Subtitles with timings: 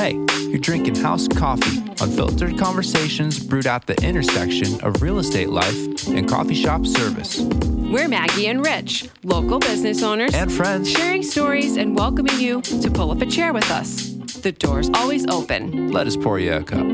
[0.00, 0.14] Hey,
[0.48, 6.26] you're drinking house coffee, unfiltered conversations brewed at the intersection of real estate life and
[6.26, 7.38] coffee shop service.
[7.38, 10.90] We're Maggie and Rich, local business owners And friends.
[10.90, 14.12] sharing stories and welcoming you to pull up a chair with us.
[14.40, 15.92] The door's always open.
[15.92, 16.86] Let us pour you a cup.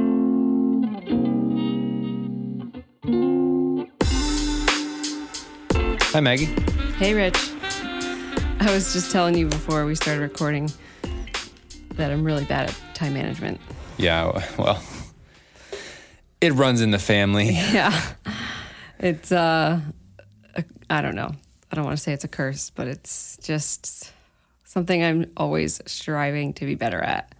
[6.12, 6.46] Hi, Maggie.
[6.98, 7.52] Hey, Rich.
[8.58, 10.72] I was just telling you before we started recording
[11.90, 13.60] that I'm really bad at time management.
[13.98, 14.82] Yeah, well,
[16.40, 17.50] it runs in the family.
[17.72, 17.92] Yeah.
[18.98, 19.80] It's, uh,
[20.88, 21.34] I don't know.
[21.70, 24.10] I don't want to say it's a curse, but it's just
[24.64, 27.30] something I'm always striving to be better at.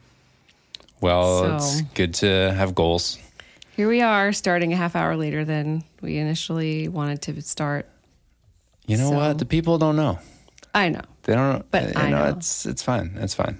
[1.01, 3.19] Well, So- it's good to have goals.
[3.75, 7.87] Here we are, starting a half hour later than we initially wanted to start.
[8.87, 9.39] You know So- what?
[9.39, 10.19] The people don't know.
[10.75, 11.03] I know.
[11.23, 11.65] They don't.
[11.71, 12.25] But I know.
[12.37, 13.17] it's it's fine.
[13.17, 13.59] It's fine.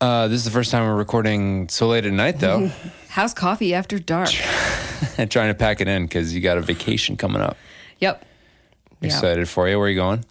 [0.00, 2.70] Uh, this is the first time we're recording so late at night, though.
[3.08, 4.30] How's coffee after dark?
[5.18, 7.56] and trying to pack it in because you got a vacation coming up.
[7.98, 8.24] yep.
[9.00, 9.06] Yeah.
[9.06, 9.78] Excited for you.
[9.78, 10.24] Where are you going?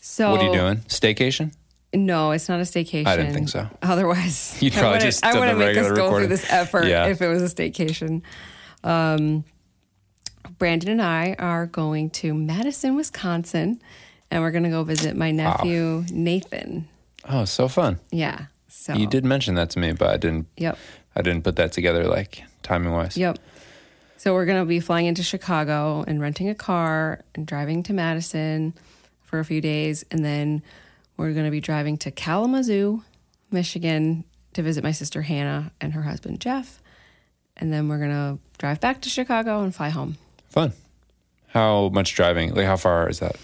[0.00, 0.76] So what are you doing?
[0.88, 1.54] Staycation?
[1.92, 3.06] No, it's not a staycation.
[3.06, 3.68] I didn't think so.
[3.82, 6.18] Otherwise, You'd I probably wouldn't- just I wouldn't make us go recording.
[6.18, 7.06] through this effort Yeah.
[7.06, 8.22] if it was a staycation.
[8.84, 9.44] Um,
[10.58, 13.80] Brandon and I are going to Madison, Wisconsin,
[14.30, 16.88] and we're going to go visit my nephew Nathan.
[17.28, 17.98] Oh, so fun.
[18.10, 18.46] Yeah.
[18.80, 20.46] So You did mention that to me, but I didn't.
[20.56, 20.78] Yep.
[21.14, 23.14] I didn't put that together like timing wise.
[23.14, 23.38] Yep.
[24.16, 27.92] So we're going to be flying into Chicago and renting a car and driving to
[27.92, 28.72] Madison
[29.22, 30.06] for a few days.
[30.10, 30.62] And then
[31.18, 33.02] we're going to be driving to Kalamazoo,
[33.50, 36.80] Michigan to visit my sister Hannah and her husband Jeff.
[37.58, 40.16] And then we're going to drive back to Chicago and fly home.
[40.48, 40.72] Fun.
[41.48, 42.54] How much driving?
[42.54, 43.36] Like, how far is that?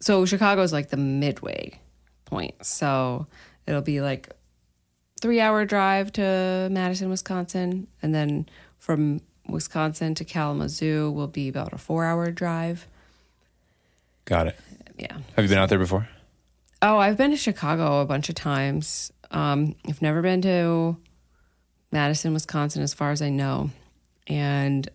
[0.00, 1.78] So Chicago is like the midway
[2.24, 2.54] point.
[2.64, 3.26] So
[3.66, 4.30] it'll be like
[5.18, 7.86] three hour drive to Madison, Wisconsin.
[8.02, 12.86] And then from Wisconsin to Kalamazoo will be about a four hour drive.
[14.24, 14.56] Got it.
[14.98, 15.16] Yeah.
[15.36, 16.08] Have you been out there before?
[16.82, 19.12] Oh, I've been to Chicago a bunch of times.
[19.30, 20.96] Um, I've never been to
[21.90, 23.70] Madison, Wisconsin, as far as I know.
[24.26, 24.88] And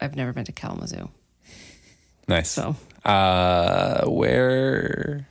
[0.00, 1.08] I've never been to Kalamazoo.
[2.28, 2.50] Nice.
[2.50, 5.26] So uh, where?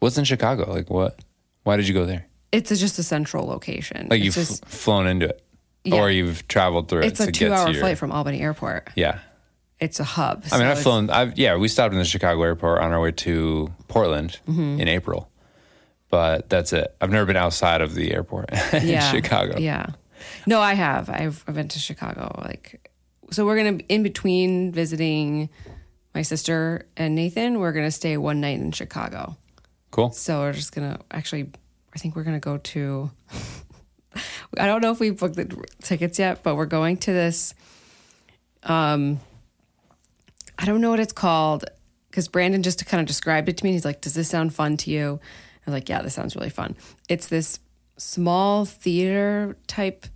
[0.00, 0.70] What's in Chicago?
[0.70, 1.18] Like, what?
[1.62, 2.26] Why did you go there?
[2.52, 4.08] It's a, just a central location.
[4.10, 5.42] Like, it's you've just, flown into it,
[5.84, 5.96] Yeah.
[5.96, 7.06] or you've traveled through it.
[7.06, 8.90] it's a two-hour your- flight from Albany Airport.
[8.94, 9.18] Yeah.
[9.80, 10.44] It's a hub.
[10.52, 11.10] I mean, I've flown.
[11.10, 14.80] I've yeah, we stopped in the Chicago airport on our way to Portland Mm-hmm.
[14.80, 15.28] in April,
[16.08, 16.94] but that's it.
[17.00, 19.58] I've never been outside of the airport in yeah, Chicago.
[19.58, 19.86] Yeah.
[20.46, 21.10] No, I have.
[21.10, 22.32] I've, I've been to Chicago.
[22.44, 22.90] Like,
[23.32, 25.48] so we're gonna in between visiting
[26.14, 27.58] my sister and Nathan.
[27.58, 29.36] We're gonna stay one night in Chicago.
[29.90, 30.12] Cool.
[30.12, 31.50] So we're just gonna actually.
[31.94, 33.10] I think we're gonna go to.
[34.58, 37.54] I don't know if we booked the tickets yet, but we're going to this.
[38.62, 39.20] Um,
[40.58, 41.64] I don't know what it's called
[42.10, 43.72] because Brandon just kind of described it to me.
[43.72, 45.20] He's like, "Does this sound fun to you?"
[45.66, 46.76] I was like, "Yeah, this sounds really fun."
[47.08, 47.58] It's this
[47.96, 50.06] small theater type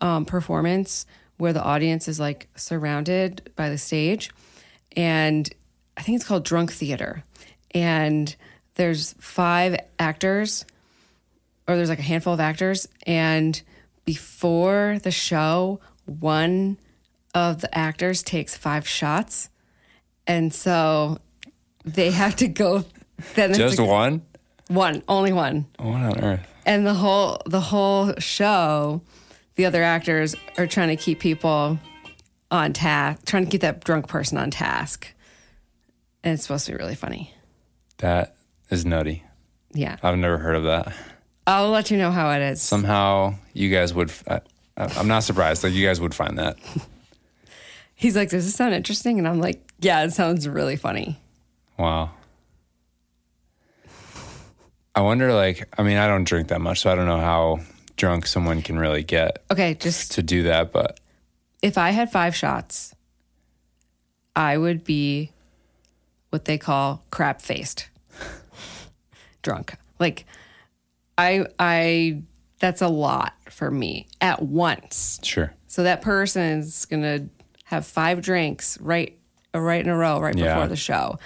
[0.00, 4.30] um, performance where the audience is like surrounded by the stage,
[4.96, 5.52] and
[5.96, 7.24] I think it's called drunk theater,
[7.72, 8.34] and
[8.76, 10.64] there's five actors
[11.66, 13.60] or there's like a handful of actors and
[14.04, 16.76] before the show one
[17.34, 19.48] of the actors takes five shots
[20.26, 21.18] and so
[21.84, 22.84] they have to go
[23.34, 24.22] then Just like- one.
[24.68, 26.46] one only one What on earth?
[26.66, 29.00] and the whole the whole show
[29.56, 31.78] the other actors are trying to keep people
[32.50, 35.08] on task trying to keep that drunk person on task
[36.22, 37.32] and it's supposed to be really funny
[37.98, 38.36] That
[38.70, 39.24] is nutty.
[39.72, 40.92] yeah I've never heard of that.
[41.46, 44.12] I'll let you know how it is Somehow, you guys would.
[44.28, 44.40] I,
[44.76, 45.62] I'm not surprised.
[45.62, 46.56] Like you guys would find that.
[47.94, 49.18] He's like, Does this sound interesting?
[49.18, 51.18] And I'm like, Yeah, it sounds really funny.
[51.78, 52.10] Wow.
[54.96, 57.60] I wonder, like, I mean, I don't drink that much, so I don't know how
[57.96, 60.72] drunk someone can really get Okay, just to do that.
[60.72, 61.00] But
[61.62, 62.94] if I had five shots,
[64.36, 65.30] I would be
[66.30, 67.88] what they call crap faced
[69.42, 69.74] drunk.
[69.98, 70.26] Like,
[71.16, 72.22] I, I,
[72.60, 75.20] that's a lot for me at once.
[75.22, 77.28] sure, So that person's gonna
[77.64, 79.16] have five drinks right,
[79.54, 80.54] right in a row right Yeah.
[80.54, 81.18] before the show.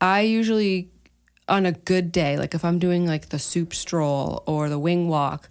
[0.00, 0.90] I usually,
[1.48, 5.08] on a good day, like if I'm doing like the soup stroll or the wing
[5.08, 5.48] walk,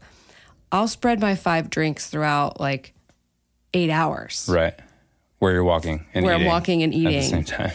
[0.72, 2.94] I'll spread my five drinks throughout like
[3.74, 4.48] eight hours.
[4.52, 4.74] right.
[5.40, 7.72] Where you're walking and Where I'm walking and eating at the same time.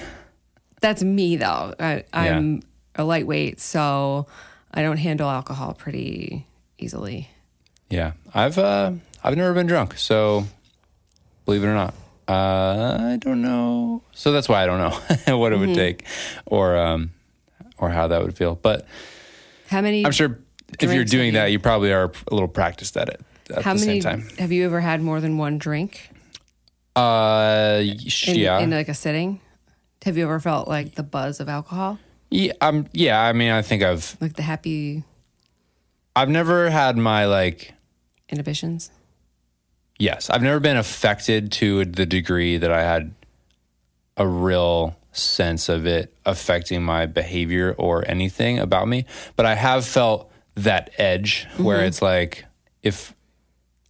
[0.81, 1.75] That's me though.
[1.79, 2.63] I, I'm
[2.97, 4.27] a lightweight, so
[4.75, 6.47] I don't handle alcohol pretty
[6.79, 7.29] easily.
[7.91, 8.93] Yeah, I've uh,
[9.23, 10.45] I've never been drunk, so
[11.45, 11.95] believe it or not,
[12.29, 14.03] uh, I don't know.
[14.13, 14.79] So that's why I don't
[15.27, 16.05] know what it would take,
[16.47, 17.11] or um,
[17.79, 18.55] or how that would feel.
[18.55, 18.87] But
[19.69, 20.07] How many?
[20.07, 20.39] I'm sure
[20.81, 23.21] if you're doing you- that, you probably are a little practiced at it
[23.55, 24.01] at How the many?
[24.01, 24.29] same time.
[24.39, 26.09] Have you ever had more than one drink
[26.97, 29.41] Uh, in, yeah, in like a sitting?
[30.05, 31.99] Have you ever felt like the buzz of alcohol,
[32.33, 33.21] yeah, um, yeah.
[33.21, 35.05] I mean, I think I've like the happy
[36.15, 37.75] I've never had my like
[38.29, 38.91] inhibitions?
[39.99, 43.15] Yes, I've never been affected to the degree that I had
[44.17, 49.05] a real sense of it affecting my behavior or anything about me.
[49.37, 52.45] But I have felt that edge where it's like
[52.83, 53.15] if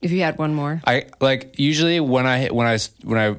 [0.00, 3.36] If you had one more, I like usually when I when I when I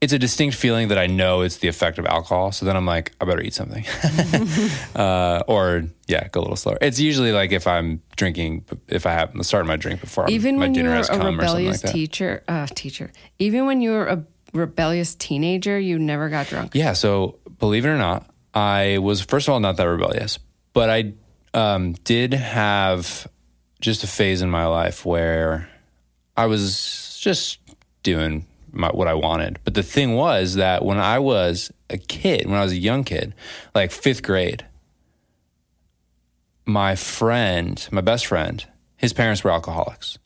[0.00, 2.52] it's a distinct feeling that I know it's the effect of alcohol.
[2.52, 3.84] So then I'm like, I better eat something,
[4.96, 6.78] uh, or yeah, go a little slower.
[6.80, 10.62] It's usually like if I'm drinking, if I have started my drink before even my
[10.62, 11.92] when you dinner has a come or something like that.
[11.92, 14.24] teacher, uh, teacher, even when you were a
[14.54, 16.74] rebellious teenager, you never got drunk.
[16.74, 16.94] Yeah.
[16.94, 20.38] So believe it or not, I was first of all not that rebellious,
[20.72, 21.12] but I
[21.52, 23.28] um, did have
[23.80, 25.68] just a phase in my life where
[26.36, 27.58] I was just
[28.02, 29.58] doing my, what I wanted.
[29.64, 33.04] But the thing was that when I was a kid, when I was a young
[33.04, 33.34] kid,
[33.74, 34.66] like fifth grade,
[36.64, 38.64] my friend, my best friend,
[38.96, 40.18] his parents were alcoholics.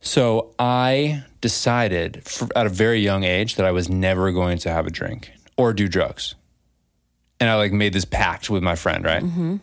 [0.00, 4.70] So I decided for, at a very young age that I was never going to
[4.70, 6.34] have a drink or do drugs.
[7.40, 9.22] And I like made this pact with my friend, right?
[9.22, 9.56] Mm-hmm.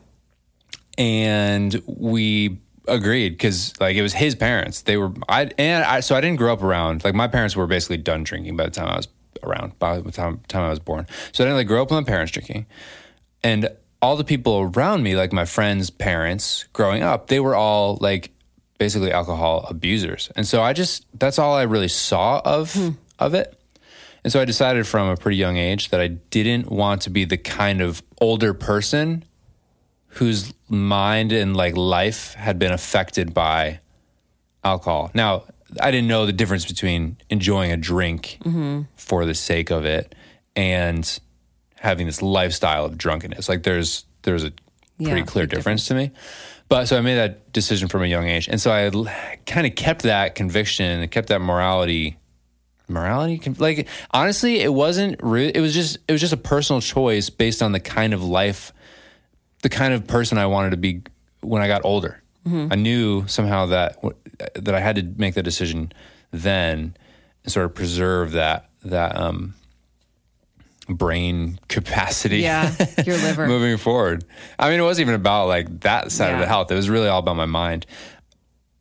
[0.97, 4.81] And we agreed because like it was his parents.
[4.81, 7.67] They were I and I so I didn't grow up around like my parents were
[7.67, 9.07] basically done drinking by the time I was
[9.43, 11.07] around by the time, time I was born.
[11.31, 12.65] So I didn't like grow up with my parents drinking.
[13.43, 13.69] And
[14.01, 18.31] all the people around me, like my friends' parents growing up, they were all like
[18.77, 20.31] basically alcohol abusers.
[20.35, 22.89] And so I just that's all I really saw of hmm.
[23.17, 23.55] of it.
[24.23, 27.23] And so I decided from a pretty young age that I didn't want to be
[27.23, 29.23] the kind of older person
[30.09, 33.79] whose mind and like life had been affected by
[34.63, 35.11] alcohol.
[35.13, 35.43] Now,
[35.79, 38.81] I didn't know the difference between enjoying a drink mm-hmm.
[38.95, 40.15] for the sake of it
[40.55, 41.19] and
[41.75, 43.47] having this lifestyle of drunkenness.
[43.47, 44.51] Like there's there's a
[44.97, 46.11] pretty Yeah, clear big difference to me.
[46.67, 48.47] But so I made that decision from a young age.
[48.47, 52.17] And so I kind of kept that conviction, and kept that morality
[52.91, 57.29] morality like honestly it wasn't re- it was just it was just a personal choice
[57.29, 58.73] based on the kind of life
[59.61, 61.01] the kind of person I wanted to be
[61.41, 62.21] when I got older.
[62.71, 63.97] I knew somehow that
[64.55, 65.91] that I had to make that decision
[66.31, 66.95] then
[67.43, 69.53] and sort of preserve that that um
[70.87, 72.73] brain capacity Yeah,
[73.05, 73.47] your liver.
[73.47, 74.23] moving forward.
[74.57, 76.71] I mean, it wasn't even about like that side of the health.
[76.71, 77.85] It was really all about my mind.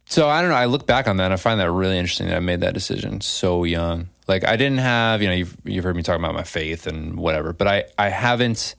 [0.07, 0.57] So I don't know.
[0.57, 2.73] I look back on that and I find that really interesting that I made that
[2.73, 4.09] decision so young.
[4.27, 7.17] Like I didn't have, you know, you've, you've heard me talk about my faith and
[7.19, 8.75] whatever, but I, I haven't,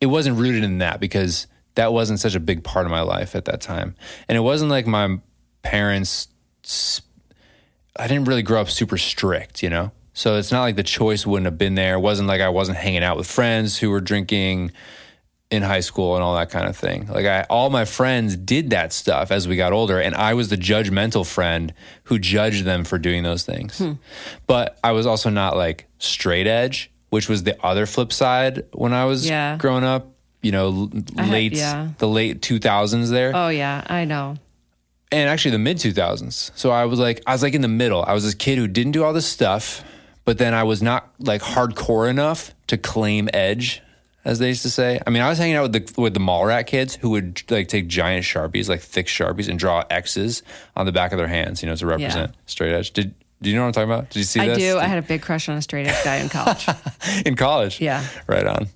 [0.00, 3.34] it wasn't rooted in that because that wasn't such a big part of my life
[3.36, 3.94] at that time.
[4.28, 5.18] And it wasn't like my
[5.62, 6.28] parents,
[7.96, 9.92] I didn't really grow up super strict, you know?
[10.12, 11.94] So it's not like the choice wouldn't have been there.
[11.94, 14.72] It wasn't like I wasn't hanging out with friends who were drinking
[15.50, 17.06] in high school and all that kind of thing.
[17.06, 20.48] Like I, all my friends did that stuff as we got older, and I was
[20.48, 21.72] the judgmental friend
[22.04, 23.78] who judged them for doing those things.
[23.78, 23.92] Hmm.
[24.46, 28.92] But I was also not like straight edge, which was the other flip side when
[28.92, 29.56] I was Yeah.
[29.56, 30.08] growing up.
[30.42, 31.88] You know, l- had- late yeah.
[31.98, 34.36] the late two thousands there Oh yeah, I know.
[35.10, 36.52] and actually the mid 2000s.
[36.54, 38.04] So I was like, I was like in the middle.
[38.06, 39.82] I was this kid who didn't do all this stuff,
[40.24, 43.82] but then I was not like hardcore enough to claim edge,
[44.24, 45.00] as they used to say.
[45.04, 47.42] I mean, I was hanging out with the with the mall rat kids who would
[47.50, 50.44] like take giant sharpies, like thick sharpies, and draw X's
[50.76, 52.92] on the back of their hands, you know, to represent straight edge.
[52.92, 54.10] Did do you know what I'm talking about?
[54.10, 54.58] Did you see I this?
[54.58, 54.78] do.
[54.78, 56.66] I had a big crush on a straight edge guy in college,
[57.26, 57.80] in college.
[57.80, 58.04] Yeah.
[58.26, 58.68] right on.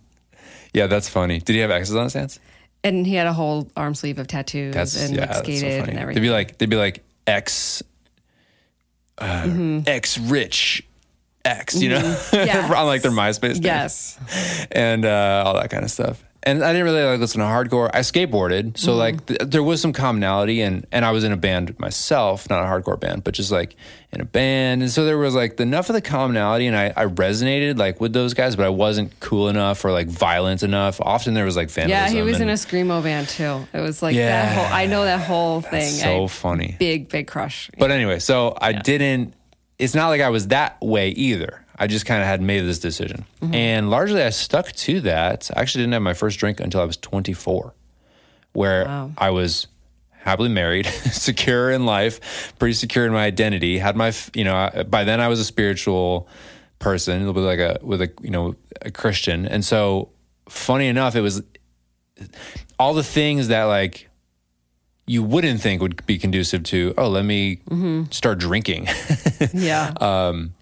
[0.74, 1.40] Yeah, that's funny.
[1.40, 2.40] Did he have X's on his hands?
[2.84, 5.44] and he had a whole arm sleeve of tattoos That's and yeah, like, that's so
[5.44, 5.96] skated funny.
[5.98, 7.80] and They'd be like they'd be like X,
[9.18, 10.84] uh, X rich,
[11.44, 12.36] X, you know, Mm-hmm.
[12.46, 12.72] Yes.
[12.72, 13.54] on like their MySpace.
[13.54, 13.62] name.
[13.62, 14.18] yes,
[14.72, 16.24] and uh, all that kind of stuff.
[16.44, 17.88] And I didn't really like listen to hardcore.
[17.94, 18.98] I skateboarded, so mm-hmm.
[18.98, 22.64] like th- there was some commonality, and and I was in a band myself, not
[22.64, 23.76] a hardcore band, but just like
[24.12, 27.06] in a band, and so there was like enough of the commonality, and I, I
[27.06, 31.00] resonated like with those guys, but I wasn't cool enough or like violent enough.
[31.00, 32.16] Often there was like vandalism.
[32.16, 32.22] yeah.
[32.22, 33.64] He was in a screamo band too.
[33.72, 34.28] It was like Yeah.
[34.28, 34.76] that whole.
[34.76, 35.90] I know that whole thing.
[35.92, 36.74] so I- funny.
[36.78, 37.70] big big crush.
[37.78, 39.34] But anyway, so I didn't.
[39.78, 41.61] It's not like I was that way either.
[41.82, 43.54] I just kind of had made this decision, mm-hmm.
[43.54, 45.50] and largely I stuck to that.
[45.56, 47.74] I actually didn't have my first drink until I was 24,
[48.52, 49.10] where Wow.
[49.18, 49.66] I was
[50.10, 50.86] happily married,
[51.26, 53.78] secure in life, pretty secure in my identity.
[53.78, 56.28] Had my, you know, I- by then I was a spiritual
[56.78, 60.10] person, with like a with a you know a Christian, and so
[60.48, 61.42] funny enough, it was
[62.78, 64.08] all the things that like
[65.06, 66.94] you wouldn't think would be conducive to.
[66.96, 68.04] Oh, let me mm-hmm.
[68.10, 68.88] start drinking.
[69.52, 69.92] Yeah.
[70.00, 70.54] Um,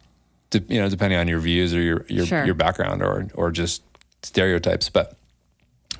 [0.50, 2.44] de- you know, depending on your views or your your, Sure.
[2.44, 3.82] your background or or just
[4.22, 4.88] stereotypes.
[4.90, 5.16] But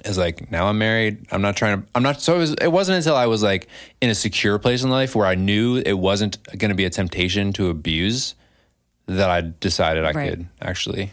[0.04, 1.26] it's like now I'm married.
[1.30, 1.88] I'm not trying to.
[1.94, 2.20] I'm not.
[2.20, 3.68] So it, was, it wasn't until I was like
[4.00, 6.90] in a secure place in life where I knew it wasn't going to be a
[6.90, 8.34] temptation to abuse
[9.06, 10.30] that I decided I Right.
[10.30, 11.12] could actually.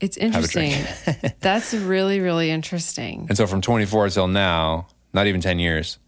[0.00, 0.72] it's interesting.
[1.40, 3.26] That's really, really interesting.
[3.28, 5.98] And so from 24 till now, not even 10 years,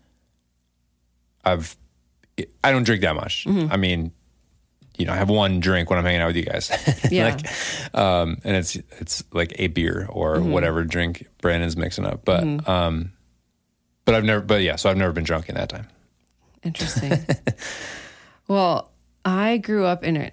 [1.44, 1.76] I've
[2.64, 3.44] I don't drink that much.
[3.44, 3.70] Mm-hmm.
[3.72, 4.12] I mean,
[5.02, 6.71] you know, I have one drink when I'm hanging out with you guys.
[7.11, 7.25] Yeah.
[7.35, 10.50] like, um, and it's it's like a beer or Mm-hmm.
[10.52, 12.25] whatever drink Brandon's mixing up.
[12.25, 13.12] But um,
[14.04, 14.40] but I've never.
[14.40, 15.88] But yeah, so I've never been drunk in that time.
[16.62, 17.12] Interesting.
[18.49, 18.90] well,
[19.25, 20.30] I grew up in a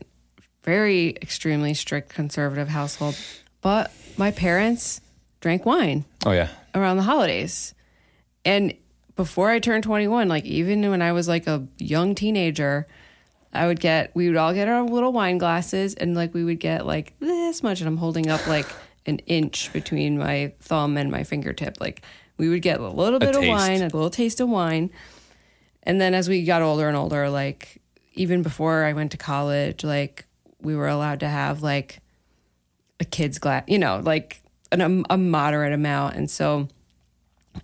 [0.64, 3.18] very extremely strict conservative household,
[3.62, 5.02] but my parents
[5.42, 7.74] drank wine Oh yeah, around the holidays.
[8.46, 8.74] And
[9.16, 12.88] before I turned 21, like even when I was like a young teenager,
[13.54, 16.60] I would get, we would all get our little wine glasses and like we would
[16.60, 17.82] get like this much.
[17.82, 18.68] And I'm holding up like
[19.06, 21.80] an inch between my thumb and my fingertip.
[21.80, 22.04] Like
[22.38, 24.92] we would get a little bit of wine, a little taste of wine.
[25.84, 27.82] And then as we got older and older, like
[28.14, 30.26] even before I went to college, like
[30.62, 32.02] we were allowed to have like
[33.00, 34.42] a kid's glass, you know, like
[34.72, 36.16] an, um, a moderate amount.
[36.16, 36.68] And so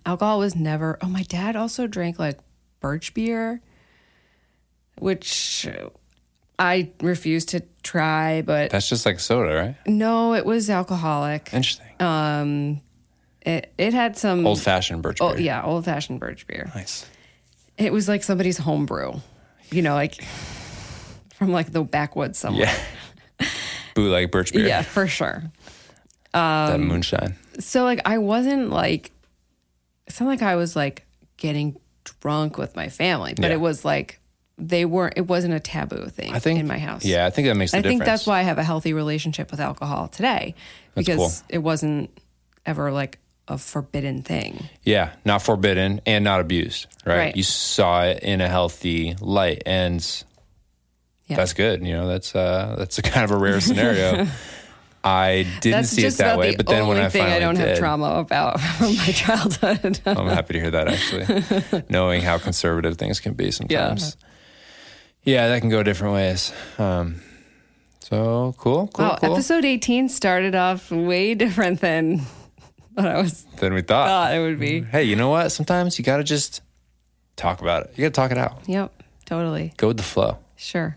[0.04, 2.38] alcohol was never, oh, my dad also drank like
[2.80, 3.60] birch beer,
[4.98, 5.66] which
[6.58, 9.76] I refused to try, but that's just like soda, right?
[9.86, 11.50] no, it was alcoholic.
[11.52, 11.86] Interesting.
[12.00, 12.80] Um,
[13.42, 15.28] It, it had some, Old fashioned birch beer.
[15.28, 16.70] oh, yeah, old fashioned birch beer.
[16.74, 17.06] Nice.
[17.78, 19.14] It was like somebody's homebrew,
[19.70, 20.22] you know, like
[21.34, 22.66] from like the backwoods somewhere.
[23.40, 23.46] Yeah.
[23.94, 24.66] Bootleg birch beer.
[24.66, 25.42] yeah for sure.
[26.32, 27.34] That moonshine.
[27.60, 29.10] so like I wasn't like
[30.06, 31.06] it's not like I was like
[31.38, 31.78] getting
[32.20, 33.52] drunk with my family, but Yeah.
[33.54, 34.20] it was like
[34.58, 37.04] they weren't it wasn't a taboo thing I think in my house.
[37.04, 37.92] Yeah, I think that makes I difference.
[37.92, 40.54] think that's why I have a healthy relationship with alcohol today.
[40.94, 41.46] That's Because cool.
[41.50, 42.10] it wasn't
[42.64, 44.68] ever like a forbidden thing.
[44.82, 47.16] Yeah, not forbidden and not abused, right?
[47.18, 47.36] Right.
[47.36, 50.00] You saw it in a healthy light, and
[51.26, 51.36] Yeah.
[51.36, 51.86] that's good.
[51.86, 54.26] You know, that's uh, that's a kind of a rare scenario.
[55.04, 57.40] I didn't That's see it that way, the but then when I thing finally I
[57.40, 60.00] don't did, have trauma about from my childhood.
[60.04, 60.88] I'm happy to hear that.
[60.88, 64.16] Actually, knowing how conservative things can be sometimes.
[64.20, 64.25] Yeah,
[65.26, 66.52] that can go different ways.
[66.78, 67.20] Um,
[68.00, 69.32] so cool, cool, wow, cool.
[69.32, 72.18] episode 18 started off way different than
[72.94, 74.06] what I was than we thought.
[74.06, 74.82] thought it would be.
[74.82, 75.50] Hey, you know what?
[75.50, 76.60] Sometimes you got to just
[77.34, 77.92] talk about it.
[77.96, 78.62] You got to talk it out.
[78.68, 79.72] Yep, totally.
[79.76, 80.38] Go with the flow.
[80.56, 80.96] Sure.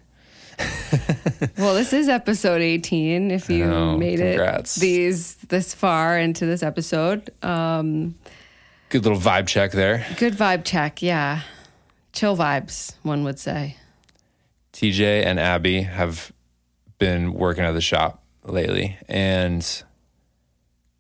[1.58, 3.32] well, this is episode 18.
[3.32, 4.78] If you know, made congrats.
[4.78, 8.16] it these this far into this episode, um,
[8.90, 10.06] Good little vibe check there.
[10.18, 11.02] good vibe check.
[11.02, 11.42] Yeah,
[12.14, 12.94] chill vibes.
[13.04, 13.78] One would say.
[14.74, 16.32] TJ and Abby have
[16.98, 19.84] been working at the shop lately and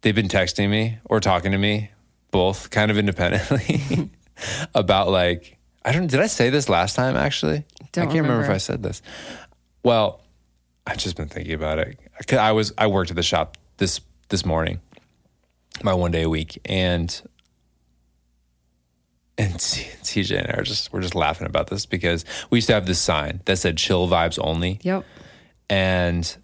[0.01, 1.91] they've been texting me or talking to me
[2.31, 4.09] both kind of independently
[4.75, 7.65] about like I don't did I say this last time actually?
[7.91, 8.43] Don't I can't remember.
[8.43, 8.49] if.
[8.49, 9.01] I said this.
[9.83, 10.21] Well,
[10.85, 11.99] I've just been thinking about it.
[12.31, 14.81] I was I worked at the shop this this morning,
[15.83, 17.21] my one day a week, and
[19.39, 22.73] and TJ and I are just we're just laughing about this because we used to
[22.73, 25.05] have this sign that said "chill vibes only," Yep.
[25.69, 26.37] and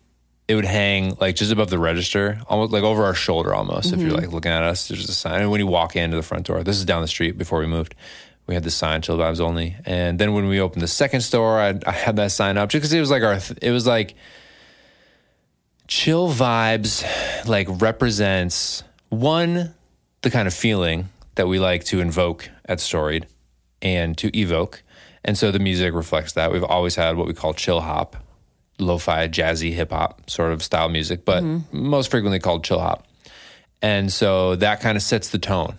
[0.47, 3.91] it would hang like just above the register, almost like over our shoulder, almost.
[3.91, 4.19] If you're mm-hmm.
[4.19, 5.41] like looking at us, there's a sign.
[5.41, 7.67] And when you walk into the front door, this is down the street before we
[7.67, 7.95] moved.
[8.47, 11.59] We had this sign, "Chill vibes only," and then when we opened the second store,
[11.59, 14.15] I, I had that sign up just because it was like our it was like
[15.87, 17.03] chill vibes,
[17.45, 19.73] like represents one
[20.21, 23.27] the kind of feeling that we like to invoke at Storied
[23.81, 24.83] and to evoke.
[25.23, 26.51] And so the music reflects that.
[26.51, 28.15] We've always had what we call chill hop,
[28.79, 31.87] lo-fi, jazzy, hip hop sort of style music, but mm-hmm.
[31.87, 33.07] most frequently called chill hop.
[33.81, 35.77] And so that kind of sets the tone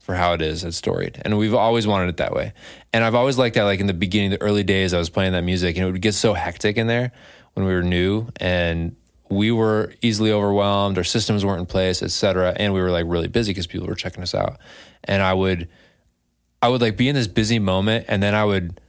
[0.00, 1.20] for how it is at Storied.
[1.24, 2.52] And we've always wanted it that way.
[2.92, 5.32] And I've always liked that, like in the beginning, the early days, I was playing
[5.32, 7.12] that music and it would get so hectic in there
[7.54, 8.96] when we were new and
[9.28, 12.52] we were easily overwhelmed, our systems weren't in place, et cetera.
[12.56, 14.58] And we were like really busy because people were checking us out.
[15.04, 15.68] And I would,
[16.62, 18.80] I would like be in this busy moment and then I would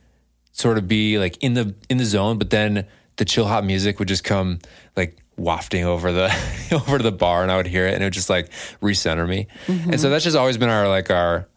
[0.51, 2.85] sort of be like in the in the zone, but then
[3.17, 4.59] the chill hop music would just come
[4.95, 6.25] like wafting over the
[6.71, 8.51] over to the bar and I would hear it and it would just like
[8.81, 9.47] recenter me.
[9.67, 10.11] And so mm-hmm.
[10.11, 11.47] that's just always been our like our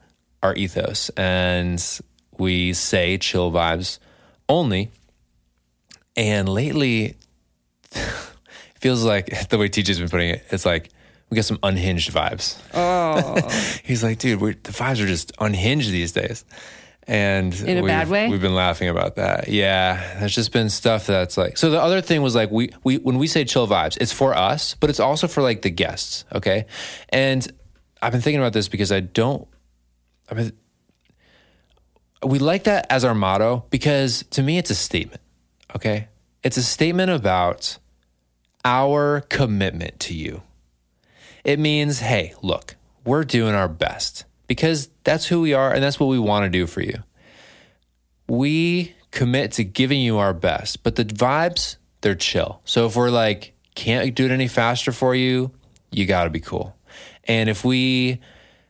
[0.43, 1.11] our ethos.
[1.11, 1.83] And
[2.39, 3.99] we say chill vibes
[4.49, 4.91] only.
[6.17, 7.17] And lately,
[8.81, 10.91] feels like the way TJ's been putting it, it's like
[11.30, 12.56] we got some unhinged vibes.
[12.75, 13.37] Oh,
[13.85, 16.45] He's like, dude, we're, the vibes are just unhinged these days.
[17.09, 18.28] And In a we've- bad way?
[18.28, 19.47] We've been laughing about that.
[19.49, 21.56] Yeah, there's just been stuff that's like.
[21.56, 24.35] So the other thing was like we we when we say chill vibes, it's for
[24.37, 26.25] us, but it's also for like the guests.
[26.35, 26.66] Okay,
[27.11, 27.47] and
[28.02, 29.47] I've been thinking about this because I don't.
[30.28, 30.52] I mean,
[32.25, 35.21] we like that as our motto because to me it's a statement.
[35.76, 36.09] Okay,
[36.42, 37.78] it's a statement about
[38.64, 40.42] our commitment to you.
[41.47, 42.75] It means, hey, look,
[43.05, 46.50] we're doing our best because that's who we are and that's what we want to
[46.50, 47.05] do for you.
[48.26, 52.61] We commit to giving you our best, but the vibes, they're chill.
[52.65, 55.53] So if we're like, can't do it any faster for you,
[55.93, 56.76] you got to be cool.
[57.29, 58.19] And if we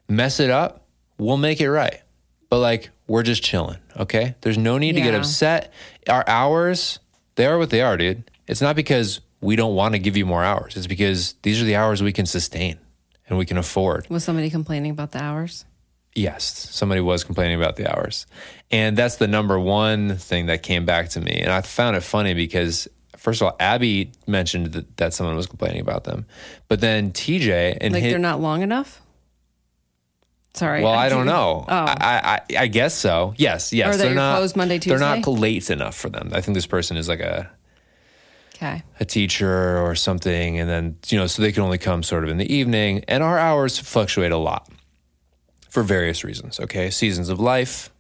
[0.07, 2.03] mess it up, we'll make it right.
[2.51, 4.35] But like, we're just chilling, okay?
[4.43, 5.73] There's no need to get upset.
[6.11, 6.99] Our hours,
[7.37, 8.31] they are what they are, dude.
[8.47, 10.77] It's not because we don't want to give you more hours.
[10.77, 12.79] It's because these are the hours we can sustain
[13.29, 14.09] and we can afford.
[14.09, 15.65] was somebody complaining about the hours?
[16.15, 18.27] Yes, somebody was complaining about the hours.
[18.71, 21.33] And that's the number one thing that came back to me.
[21.33, 25.47] And I found it funny because, first of all, Abby mentioned that, that someone was
[25.47, 26.25] complaining about them.
[26.69, 29.03] But then TJ and Like his, they're not long enough?
[30.55, 30.83] Sorry.
[30.83, 31.67] well, I don't know.
[31.69, 31.75] Oh.
[31.75, 33.35] I, I, I guess so.
[33.37, 33.95] Yes, yes.
[33.95, 34.97] Or that they're not closed Monday, Tuesday.
[34.99, 36.31] They're not late enough for them.
[36.33, 37.51] I think this person is like a
[38.57, 38.83] Okay.
[39.01, 42.31] a teacher or something, and then you know, so they can only come sort of
[42.31, 43.05] in the evening.
[43.07, 44.69] And our hours fluctuate a lot
[45.69, 46.59] for various reasons.
[46.61, 47.91] Okay, seasons of life,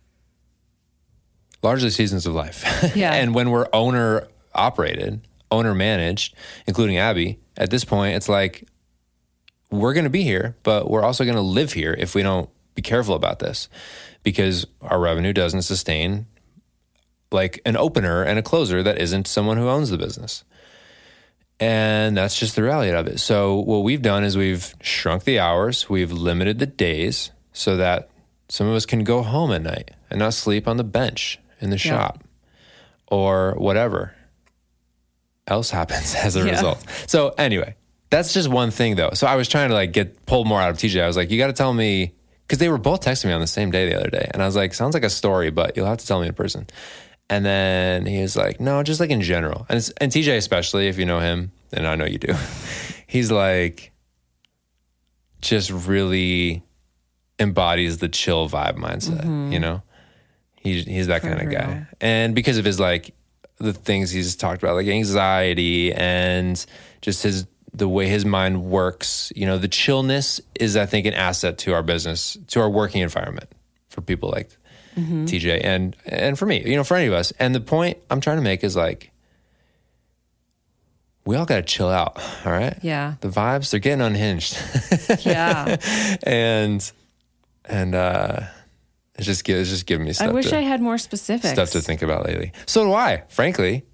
[1.62, 2.64] largely seasons of life.
[2.96, 3.12] Yeah.
[3.14, 5.20] and when we're owner operated,
[5.50, 6.34] owner managed,
[6.66, 8.66] including Abby, at this point, it's like
[9.70, 12.48] we're going to be here, but we're also going to live here if we don't
[12.74, 13.68] be careful about this,
[14.22, 16.26] because our revenue doesn't sustain
[17.32, 20.44] like an opener and a closer that isn't someone who owns the business.
[21.58, 23.18] And that's just the reality of it.
[23.18, 28.10] So, what we've done is we've shrunk the hours, we've limited the days so that
[28.50, 31.70] some of us can go home at night and not sleep on the bench in
[31.70, 32.22] the shop
[33.06, 34.14] or whatever
[35.46, 36.50] else happens as a Yeah.
[36.50, 36.84] result.
[37.06, 37.74] So, anyway,
[38.10, 39.10] that's just one thing though.
[39.14, 41.02] So, I was trying to like get pulled more out of TJ.
[41.02, 42.12] I was like, you got to tell me
[42.42, 44.28] because they were both texting me on the same day the other day.
[44.34, 46.34] And I was like, sounds like a story, but you'll have to tell me in
[46.34, 46.66] person.
[47.28, 49.66] And then he was like, no, just like in general.
[49.68, 52.34] And, it's, and TJ, especially if you know him, and I know you do,
[53.06, 53.92] he's like,
[55.40, 56.62] just really
[57.38, 59.52] embodies the chill vibe mindset, mm-hmm.
[59.52, 59.82] you know?
[60.56, 61.58] He's, he's that kind of real.
[61.58, 61.86] guy.
[62.00, 63.14] And because of his like,
[63.58, 66.64] the things he's talked about, like anxiety and
[67.00, 71.14] just his, the way his mind works, you know, the chillness is, I think, an
[71.14, 73.50] asset to our business, to our working environment
[73.88, 74.56] for people like
[74.96, 77.32] TJ and and for me, you know, for any of us.
[77.38, 79.10] And the point I'm trying to make is like
[81.26, 82.78] we all got to chill out, all right?
[82.82, 83.14] Yeah.
[83.20, 84.56] The vibes they're getting unhinged.
[85.26, 85.76] Yeah.
[86.22, 86.92] and
[87.64, 88.40] and uh
[89.16, 91.52] it's just it's just giving me I stuff wish to, I had more specifics.
[91.52, 92.52] stuff to think about lately.
[92.66, 93.84] So do I, frankly.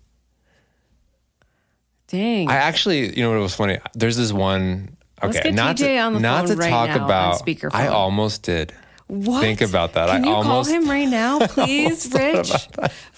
[2.08, 2.50] Dang.
[2.50, 3.78] I actually, you know what was funny?
[3.94, 6.70] There's this one Let's okay, get not TJ to, on the not phone to right
[6.70, 7.74] talk now about speakerphone.
[7.74, 8.74] I almost did.
[9.12, 9.42] What?
[9.42, 10.08] think about that.
[10.08, 12.50] Can I you almost- call him right now, please, Rich?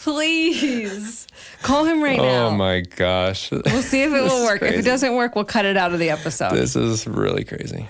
[0.00, 1.28] Please.
[1.62, 2.46] Call him right oh now.
[2.46, 3.52] Oh my gosh.
[3.52, 4.61] We'll see if it will work.
[4.62, 6.50] If it doesn't work, we'll cut it out of the episode.
[6.50, 7.88] This is really crazy.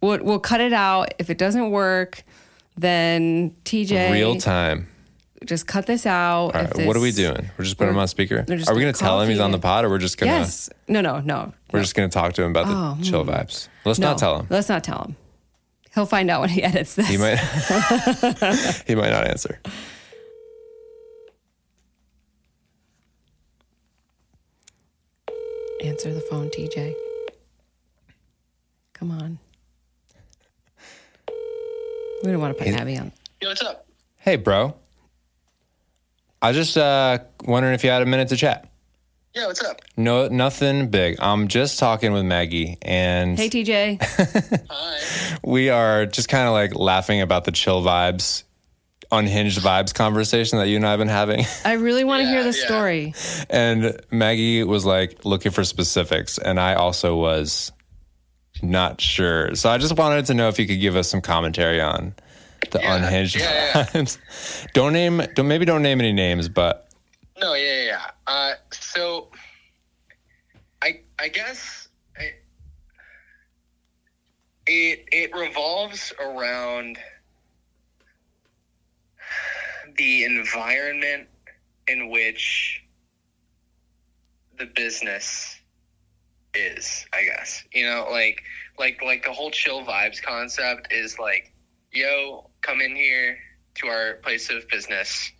[0.00, 1.12] We'll, we'll cut it out.
[1.18, 2.24] If it doesn't work,
[2.78, 4.88] then TJ, Real time.
[5.44, 6.54] just cut this out.
[6.54, 7.50] Right, what are we doing?
[7.58, 8.42] We're just putting him on speaker.
[8.46, 10.70] they're we gonna tell him he's on the pod, or we're just gonna Yes.
[10.88, 11.52] No, no, no.
[11.70, 13.30] we're just gonna talk to him about the oh, chill hmm.
[13.30, 13.68] vibes?
[13.84, 14.08] Let's no.
[14.08, 14.46] not tell him.
[14.48, 15.16] Let's not tell him.
[15.96, 17.08] He'll find out when he edits this.
[17.08, 17.38] He might.
[18.86, 19.58] he might not answer.
[25.82, 26.94] Answer the phone, TJ.
[28.92, 29.38] Come on.
[32.22, 33.10] We don't want to put Abby on.
[33.40, 33.86] Yo, what's up?
[34.16, 34.76] Hey, bro.
[36.42, 38.68] I was just uh, wondering if you had a minute to chat.
[39.36, 39.82] Yeah, what's up?
[39.98, 41.16] No, nothing big.
[41.20, 44.62] I'm just talking with Maggie, and Hey, TJ.
[44.70, 45.38] Hi.
[45.44, 48.44] we are just kind of like laughing about the chill vibes,
[49.12, 51.44] unhinged vibes conversation that you and I have been having.
[51.66, 52.64] I really want to hear Yeah, the yeah.
[52.66, 53.14] story.
[53.50, 57.72] And Maggie was like looking for specifics, and I also was
[58.62, 59.54] not sure.
[59.54, 62.14] So I just wanted to know if you could give us some commentary on
[62.70, 63.42] the Yeah, unhinged yeah,
[63.74, 63.84] yeah.
[63.84, 64.16] vibes.
[64.72, 66.85] Don't name, don't maybe don't name any names, but
[67.38, 68.10] No, yeah, yeah, yeah.
[68.26, 69.28] Uh, so,
[70.82, 72.42] I, I guess it,
[74.66, 76.98] it, it revolves around
[79.96, 81.28] the environment
[81.88, 82.82] in which
[84.58, 85.60] the business
[86.54, 87.64] is, I guess.
[87.72, 88.42] You know, like
[88.78, 91.52] like like the whole chill vibes concept is like,
[91.92, 93.38] yo, come in here
[93.76, 95.32] to our place of business,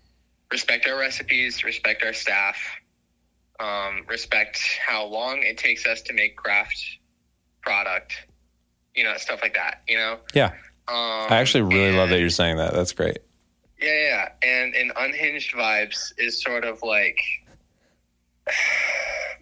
[0.50, 2.56] respect our recipes, respect our staff,
[3.60, 6.76] um, respect how long it takes us to make craft
[7.62, 8.12] product,
[8.94, 10.18] you know, stuff like that, you know?
[10.34, 10.52] Yeah.
[10.88, 12.72] Um, I actually really love that you're saying that.
[12.72, 13.18] That's great.
[13.80, 14.48] yeah, yeah, yeah.
[14.48, 17.18] and and unhinged vibes is sort of like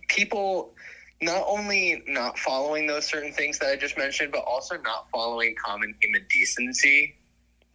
[0.08, 0.74] people
[1.22, 5.54] not only not following those certain things that I just mentioned, but also not following
[5.62, 7.14] common human decency.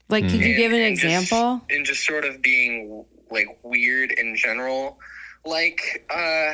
[0.09, 1.61] Like, could you and- give an and just- example?
[1.69, 4.99] and just sort of being like weird in general,
[5.45, 6.53] like uh,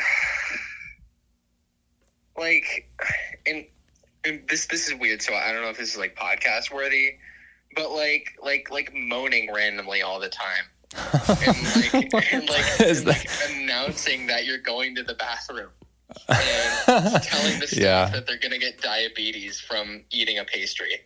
[2.38, 2.90] like
[3.46, 3.66] and,
[4.24, 5.22] and this this is weird.
[5.22, 7.16] So I don't know if this is like podcast worthy,
[7.76, 10.66] but like like like moaning randomly all the time.
[10.96, 11.34] and
[11.76, 11.94] like,
[12.34, 15.70] and like, and, like announcing that you're going to the bathroom
[16.30, 18.10] and telling the staff Yeah.
[18.10, 21.00] that they're gonna get diabetes from eating a pastry.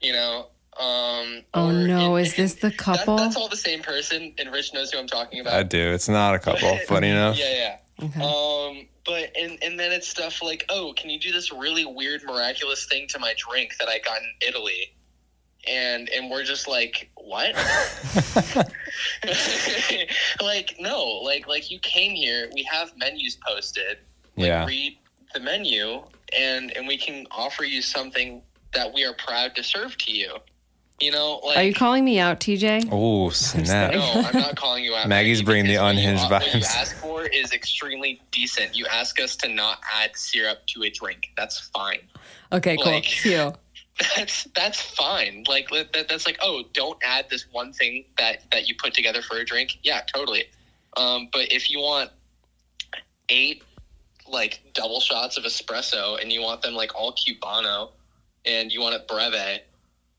[0.00, 0.46] You know.
[0.80, 3.16] Um, Oh no, in- is this the that- couple?
[3.16, 5.52] that's all the same person, and Rich knows who I'm talking about.
[5.54, 5.78] I do.
[5.92, 6.76] It's not a couple.
[6.88, 7.38] Funny enough.
[7.38, 8.04] Yeah, yeah.
[8.06, 8.20] Okay.
[8.22, 12.22] Um, but and and then it's stuff like, oh, can you do this really weird,
[12.24, 14.94] miraculous thing to my drink that I got in Italy?
[15.68, 17.54] And and we're just like, what?
[20.40, 22.50] like no, like like you came here.
[22.54, 23.98] We have menus posted.
[24.36, 24.64] Like, Yeah.
[24.66, 24.98] Read
[25.34, 26.02] the menu,
[26.36, 30.36] and and we can offer you something that we are proud to serve to you.
[31.00, 32.88] You know, like Are you calling me out, TJ?
[32.92, 33.94] Oh, snap.
[33.94, 35.08] no, I'm not calling you out.
[35.08, 36.76] Maggie's bringing the because what you- unhinged What you vibes.
[36.76, 38.76] ask for is extremely decent.
[38.76, 41.30] You ask us to not add syrup to a drink.
[41.38, 42.00] That's fine.
[42.52, 42.92] Okay, cool.
[42.92, 43.52] Like- Phew.
[44.16, 45.44] That's that's fine.
[45.46, 49.20] Like that, that's like, oh, don't add this one thing that that you put together
[49.20, 49.78] for a drink.
[49.82, 50.44] Yeah, totally.
[50.96, 52.08] Um, but if you want
[53.28, 53.62] eight
[54.26, 57.90] like double shots of espresso and you want them like all cubano
[58.46, 59.58] and you want it breve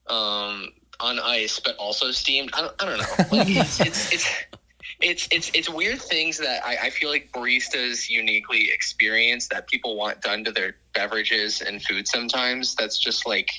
[0.08, 2.52] um, on ice but also steamed.
[2.54, 3.38] I don't, I don't know.
[3.38, 4.30] Like it's, it's it's
[5.02, 9.96] it's it's it's weird things that I, I feel like baristas uniquely experience that people
[9.96, 12.76] want done to their beverages and food sometimes.
[12.76, 13.52] That's just like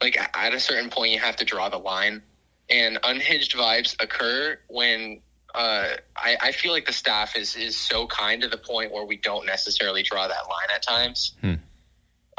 [0.00, 2.22] like at a certain point you have to draw the line.
[2.70, 5.20] And unhinged vibes occur when
[5.54, 9.04] uh, I, I feel like the staff is is so kind to the point where
[9.04, 11.34] we don't necessarily draw that line at times.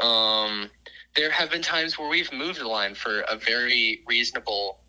[0.00, 0.70] Um,
[1.16, 4.80] there have been times where we've moved the line for a very reasonable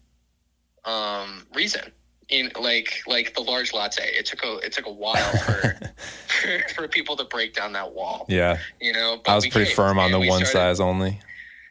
[0.85, 1.91] um, reason.
[2.29, 5.79] In like like the large latte, it took a it took a while for
[6.27, 8.25] for, for people to break down that wall.
[8.27, 8.57] Yeah.
[8.81, 11.19] You know, I was pretty came, firm on the one started- size only.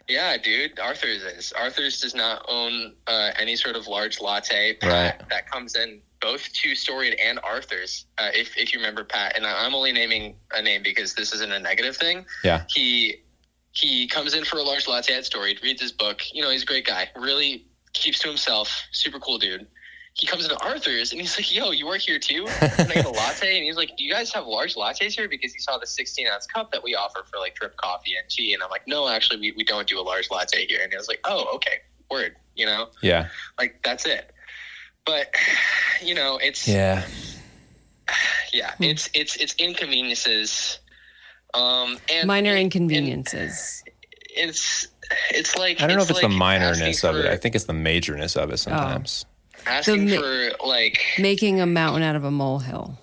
[0.08, 0.78] yeah, dude.
[0.78, 1.52] Arthur's is.
[1.52, 4.74] Arthur's does not own uh, any sort of large latte.
[4.74, 5.28] Pat, Right.
[5.28, 8.06] That comes in both two storied and Arthur's.
[8.18, 11.50] Uh, if if you remember Pat, and I'm only naming a name because this isn't
[11.50, 12.26] a negative thing.
[12.44, 12.62] Yeah.
[12.72, 13.16] He
[13.74, 16.22] he comes in for a large latte at storied, reads his book.
[16.32, 17.10] You know, he's a great guy.
[17.16, 18.82] Really keeps to himself.
[18.92, 19.66] Super cool dude.
[20.14, 23.04] He comes into Arthur's and he's like, "Yo, you work here too?" Can I get
[23.04, 23.56] a latte?
[23.56, 26.28] And he's like, "Do you guys have large lattes here?" Because he saw the 16
[26.28, 28.54] ounce cup that we offer for like drip coffee and tea.
[28.54, 30.96] And I'm like, "No, actually, we, we don't do a large latte here." And he
[30.96, 31.78] was like, "Oh, okay,
[32.10, 33.26] word." You know, Yeah.
[33.58, 34.30] like that's it.
[35.04, 35.34] But
[36.00, 37.04] you know, it's Yeah.
[38.52, 38.84] yeah, hmm.
[38.84, 40.78] it's it's it's inconveniences.
[41.54, 43.82] Um, and Minor inconveniences.
[44.36, 44.88] and it's
[45.30, 47.30] it's like I don't know if it's the minorness asking of it.
[47.30, 49.24] I think it's the majorness of it sometimes.
[49.66, 52.98] asking ma- for like Making a mountain out of a molehill.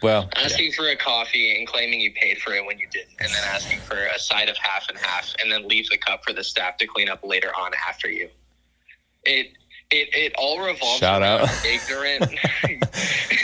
[0.00, 0.44] Well, yeah.
[0.44, 3.42] asking for a coffee and claiming you paid for it when you didn't, and then
[3.48, 6.44] asking for a side of half and half, and then leave the cup for the
[6.44, 8.28] staff to clean up later on after you.
[9.24, 9.48] It
[9.90, 11.66] it it all revolves Shout around out.
[11.66, 12.32] ignorant.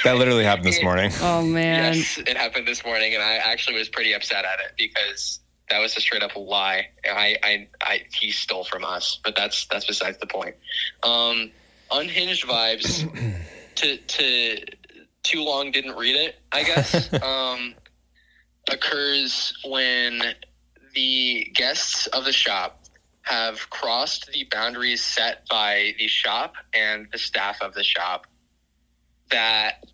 [0.04, 1.10] that literally happened this morning.
[1.20, 1.94] Oh man.
[1.94, 5.78] Yes, it happened this morning, and I actually was pretty upset at it because that
[5.78, 6.88] was a straight up lie.
[7.04, 10.56] I, I, I, he stole from us, but that's that's besides the point.
[11.02, 11.50] Um,
[11.90, 13.08] unhinged vibes.
[13.76, 14.58] to to
[15.22, 16.36] too long didn't read it.
[16.52, 17.74] I guess um,
[18.70, 20.22] occurs when
[20.94, 22.84] the guests of the shop
[23.22, 28.26] have crossed the boundaries set by the shop and the staff of the shop
[29.30, 29.84] that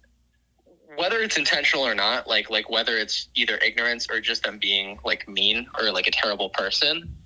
[0.96, 4.98] whether it's intentional or not, like like whether it's either ignorance or just them being
[5.04, 7.16] like mean or like a terrible person,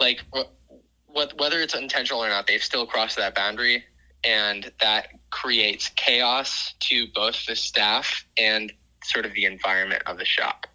[0.00, 3.84] like wh- whether it's intentional or not, they've still crossed that boundary,
[4.24, 10.24] and that creates chaos to both the staff and sort of the environment of the
[10.24, 10.66] shop.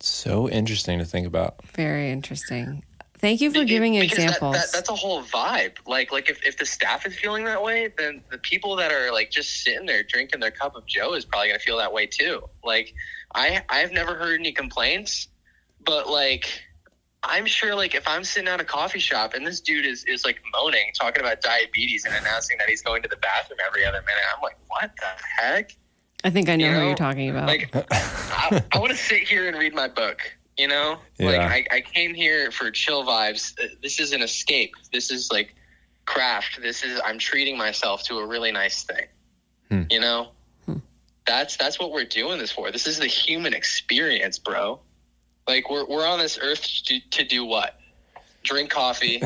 [0.00, 1.64] So interesting to think about.
[1.64, 2.84] Very interesting.
[3.20, 4.56] Thank you for It- giving because that- examples.
[4.56, 5.76] That, that's a whole vibe.
[5.86, 9.12] Like, like if, if the staff is feeling that way, then the people that are
[9.12, 12.06] like just sitting there drinking their cup of Joe is probably gonna feel that way
[12.06, 12.42] too.
[12.64, 12.94] Like,
[13.34, 15.28] I I've never heard any complaints,
[15.84, 16.46] but like,
[17.22, 20.24] I'm sure like if I'm sitting at a coffee shop and this dude is is
[20.24, 24.00] like moaning, talking about diabetes and announcing that he's going to the bathroom every other
[24.00, 25.06] minute, I'm like, what the
[25.42, 25.76] heck?
[26.24, 27.48] I think I know you who know, you're talking about.
[27.48, 30.20] Like, I, I want to sit here and read my book.
[30.60, 33.58] You know, like I, I came here for chill vibes.
[33.58, 34.74] Uh, This is an escape.
[34.92, 35.54] This is like
[36.04, 36.60] craft.
[36.60, 39.06] This is I'm treating myself to a really nice thing.
[39.70, 39.82] Hmm.
[39.88, 40.28] You know,
[41.24, 42.70] that's that's what we're doing this for.
[42.70, 44.80] This is the human experience, bro.
[45.48, 47.80] Like we're we're on this earth to, to do what?
[48.42, 49.22] Drink coffee,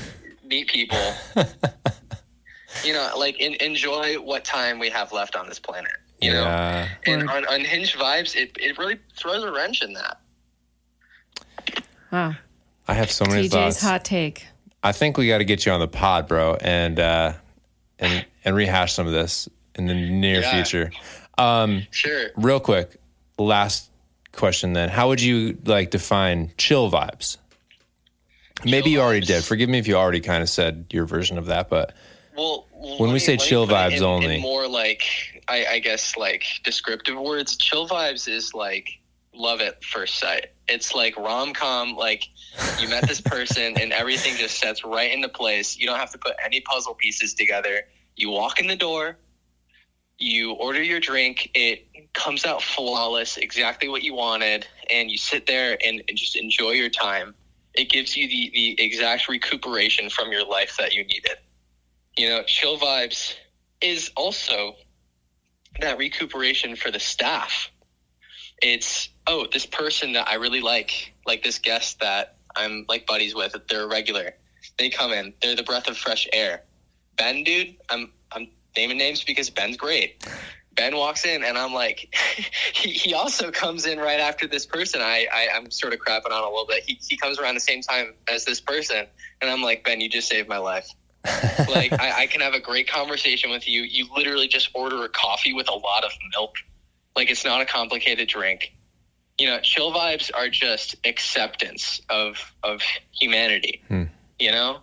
[0.42, 1.14] meet people.
[2.82, 5.92] you know, like in, enjoy what time we have left on this planet.
[6.22, 6.44] You know,
[7.06, 10.20] and on unhinged vibes, it, it really throws a wrench in that.
[12.12, 12.34] Wow.
[12.86, 13.82] I have so many TJ's thoughts.
[13.82, 14.46] hot take.
[14.82, 17.32] I think we got to get you on the pod, bro, and uh,
[17.98, 20.50] and and rehash some of this in the near Yeah.
[20.64, 20.90] future.
[21.36, 22.30] Um, Sure.
[22.36, 22.96] real quick,
[23.38, 23.90] last
[24.32, 24.88] question then.
[24.88, 27.36] How would you like define chill vibes?
[28.64, 29.26] Maybe Chill you already vibes.
[29.26, 29.44] did.
[29.44, 31.94] Forgive me if you already kind of said your version of that, but
[32.36, 32.66] Well,
[32.98, 34.36] When we say chill vibes in, only.
[34.36, 35.02] in more like
[35.48, 38.88] I, I guess like descriptive words, chill vibes is like
[39.34, 40.46] love at first sight.
[40.68, 41.96] It's like rom com.
[41.96, 42.28] Like
[42.78, 45.76] you met this person and everything just sets right into place.
[45.78, 47.82] You don't have to put any puzzle pieces together.
[48.16, 49.16] You walk in the door.
[50.18, 51.50] You order your drink.
[51.54, 56.34] It comes out flawless, exactly what you wanted, and you sit there and, and just
[56.34, 57.34] enjoy your time.
[57.74, 61.36] It gives you the, the exact recuperation from your life that you needed
[62.18, 63.34] you know, chill vibes
[63.80, 64.74] is also
[65.80, 67.70] that recuperation for the staff.
[68.60, 73.34] It's oh, this person that I really like, like this guest that I'm like buddies
[73.34, 74.34] with, they're a regular.
[74.78, 76.64] They come in, they're the breath of fresh air.
[77.16, 80.26] Ben, dude, I'm I'm naming names because Ben's great.
[80.74, 82.14] Ben walks in and I'm like,
[82.72, 85.00] he, he also comes in right after this person.
[85.02, 86.84] I, I I'm sort of crapping on a little bit.
[86.86, 89.06] He he comes around the same time as this person,
[89.40, 90.88] and I'm like, Ben, you just saved my life
[91.68, 93.82] like I, I can have a great conversation with you.
[93.82, 96.56] You literally just order a coffee with a lot of milk.
[97.16, 98.72] Like it's not a complicated drink.
[99.38, 103.82] You know, chill vibes are just acceptance of of humanity.
[103.88, 104.04] Hmm.
[104.38, 104.80] You know,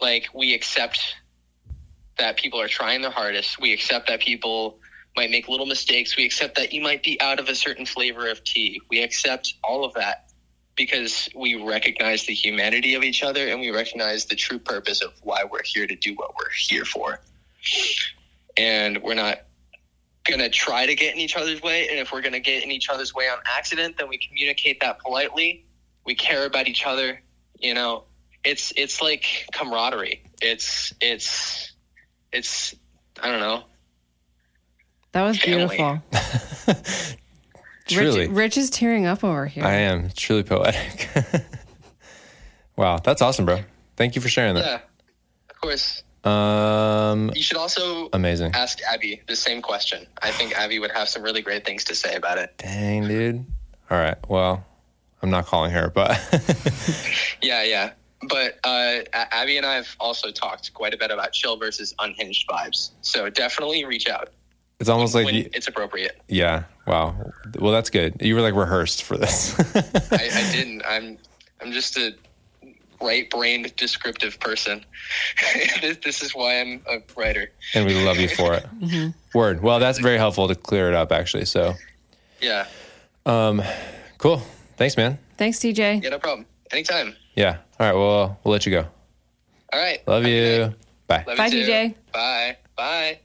[0.00, 1.16] like we accept
[2.18, 3.60] that people are trying their hardest.
[3.60, 4.78] We accept that people
[5.16, 6.16] might make little mistakes.
[6.16, 8.80] We accept that you might be out of a certain flavor of tea.
[8.90, 10.30] We accept all of that
[10.76, 15.12] because we recognize the humanity of each other and we recognize the true purpose of
[15.22, 17.20] why we're here to do what we're here for.
[18.56, 19.42] And we're not
[20.24, 21.88] going to try to get in each other's way.
[21.88, 24.80] And if we're going to get in each other's way on accident, then we communicate
[24.80, 25.66] that politely.
[26.04, 27.20] We care about each other.
[27.58, 28.04] You know,
[28.44, 30.22] it's it's like camaraderie.
[30.42, 31.72] It's it's
[32.32, 32.74] it's
[33.22, 33.64] I don't know.
[35.12, 35.76] That was Family.
[35.76, 36.02] beautiful.
[37.86, 39.64] truly, Rich, Rich is tearing up over here.
[39.64, 41.08] I am truly poetic.
[42.76, 43.60] wow, that's awesome, bro.
[43.96, 44.64] Thank you for sharing that.
[44.64, 44.80] Yeah,
[45.50, 46.02] of course.
[46.24, 48.52] Um, You should also amazing.
[48.54, 50.06] ask Abby the same question.
[50.22, 52.54] I think Abby would have some really great things to say about it.
[52.58, 53.44] Dang, dude.
[53.90, 54.16] All right.
[54.28, 54.64] Well,
[55.22, 56.18] I'm not calling her, but
[57.42, 57.92] Yeah, yeah.
[58.26, 62.48] But uh, Abby and I have also talked quite a bit about chill versus unhinged
[62.48, 62.90] vibes.
[63.02, 64.30] So definitely reach out
[64.80, 66.20] it's almost like, when you- it's appropriate.
[66.28, 66.64] yeah.
[66.86, 67.14] Wow.
[67.58, 68.16] Well, that's good.
[68.20, 69.54] You were like rehearsed for this.
[70.12, 70.82] I, I didn't.
[70.86, 71.16] I'm
[71.62, 72.14] I'm just a
[73.04, 74.84] right-brained, descriptive person.
[75.80, 77.50] this, this is why I'm a writer.
[77.74, 78.66] and we love you for it.
[79.34, 79.62] Word.
[79.62, 81.44] Well, that's very helpful to clear it up, actually.
[81.44, 81.74] So,
[82.40, 82.66] Yeah.
[83.26, 83.62] Um,
[84.18, 84.42] cool.
[84.76, 85.18] Thanks, man.
[85.36, 86.02] Thanks, TJ.
[86.02, 86.46] Yeah, no problem.
[86.72, 87.14] Anytime.
[87.34, 87.58] Yeah.
[87.78, 87.94] All right.
[87.94, 88.86] Well, we'll let you go.
[89.72, 90.06] All right.
[90.06, 90.74] Love Have a good you.
[91.06, 91.24] Bye.
[91.26, 91.70] Love Bye, you too.
[91.72, 91.94] TJ.
[92.12, 92.56] Bye.
[92.76, 93.18] Bye.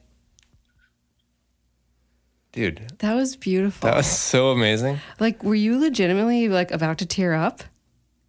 [2.52, 3.88] Dude, That was beautiful.
[3.88, 4.98] that was so amazing.
[5.20, 7.62] like, were you legitimately like about to tear up?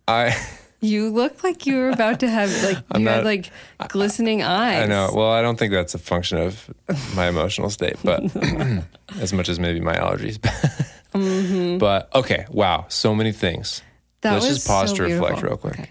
[0.08, 0.36] I
[0.84, 3.52] You look like you were about to have like I'm you had like
[3.88, 4.84] glistening eyes.
[4.84, 5.12] I know.
[5.14, 6.74] Well, I don't think that's a function of
[7.16, 8.24] my emotional state, but
[9.20, 10.40] as much as maybe my allergies.
[11.14, 13.82] But okay, wow, so many things.
[14.22, 15.50] That Let's just pause so to reflect beautiful.
[15.50, 15.80] real quick.
[15.80, 15.90] Okay.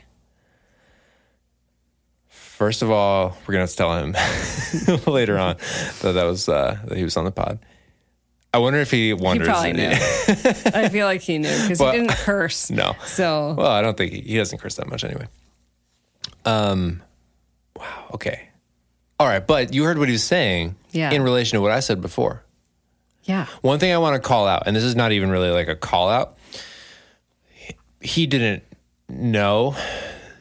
[2.31, 4.17] First of all, we're gonna have to tell him
[5.07, 5.57] later on
[6.01, 7.59] that that was uh, that he was on the pod.
[8.53, 9.47] I wonder if he wonders.
[9.47, 9.91] He probably knew.
[9.93, 12.69] I feel like he knew because Well, he didn't curse.
[12.71, 12.97] no.
[13.07, 15.27] So Well, I don't think he, he doesn't curse that much anyway.
[16.45, 17.03] Um,
[17.77, 18.07] wow.
[18.15, 18.49] Okay.
[19.21, 20.75] All right, but you heard what he was saying.
[20.91, 21.11] Yeah.
[21.13, 22.43] In relation to what I said before.
[23.25, 25.69] yeah, One thing I want to call out, and this is not even really like
[25.69, 26.37] a call out.
[28.01, 28.65] He didn't
[29.09, 29.77] know.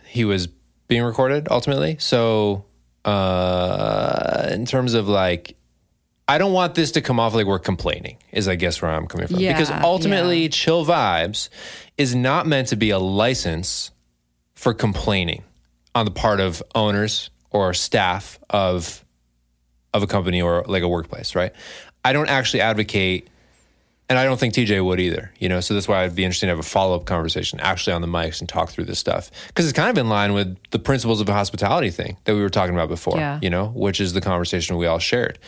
[0.08, 0.48] he was
[0.88, 1.98] being recorded ultimately.
[2.00, 2.66] So,
[3.06, 5.56] uh, in terms of like,
[6.30, 9.08] I don't want this to come off like we're complaining, is I guess where I'm
[9.08, 9.38] coming from.
[9.40, 10.48] Yeah, because ultimately, yeah.
[10.50, 11.50] chill vibes
[11.98, 13.90] is not meant to be a license
[14.54, 15.42] for complaining
[15.96, 19.04] on the part of owners or staff of
[19.92, 21.52] of a company or like a workplace, right?
[22.06, 23.28] I don't actually advocate
[24.08, 25.62] and I don't think TJ would either, you know.
[25.62, 28.08] So that's why it'd be interesting to have a follow up conversation actually on the
[28.08, 31.22] mics and talk through this stuff because it's kind of in line with the principles
[31.22, 33.40] of a hospitality thing that we were talking about before, Yeah.
[33.42, 35.40] you know, which is the conversation we all shared,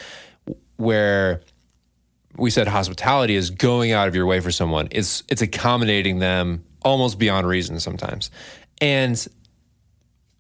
[0.82, 1.42] where
[2.38, 4.88] we said hospitality is going out of your way for someone.
[4.92, 8.32] It's it's accommodating them almost beyond reason sometimes,
[8.80, 9.28] and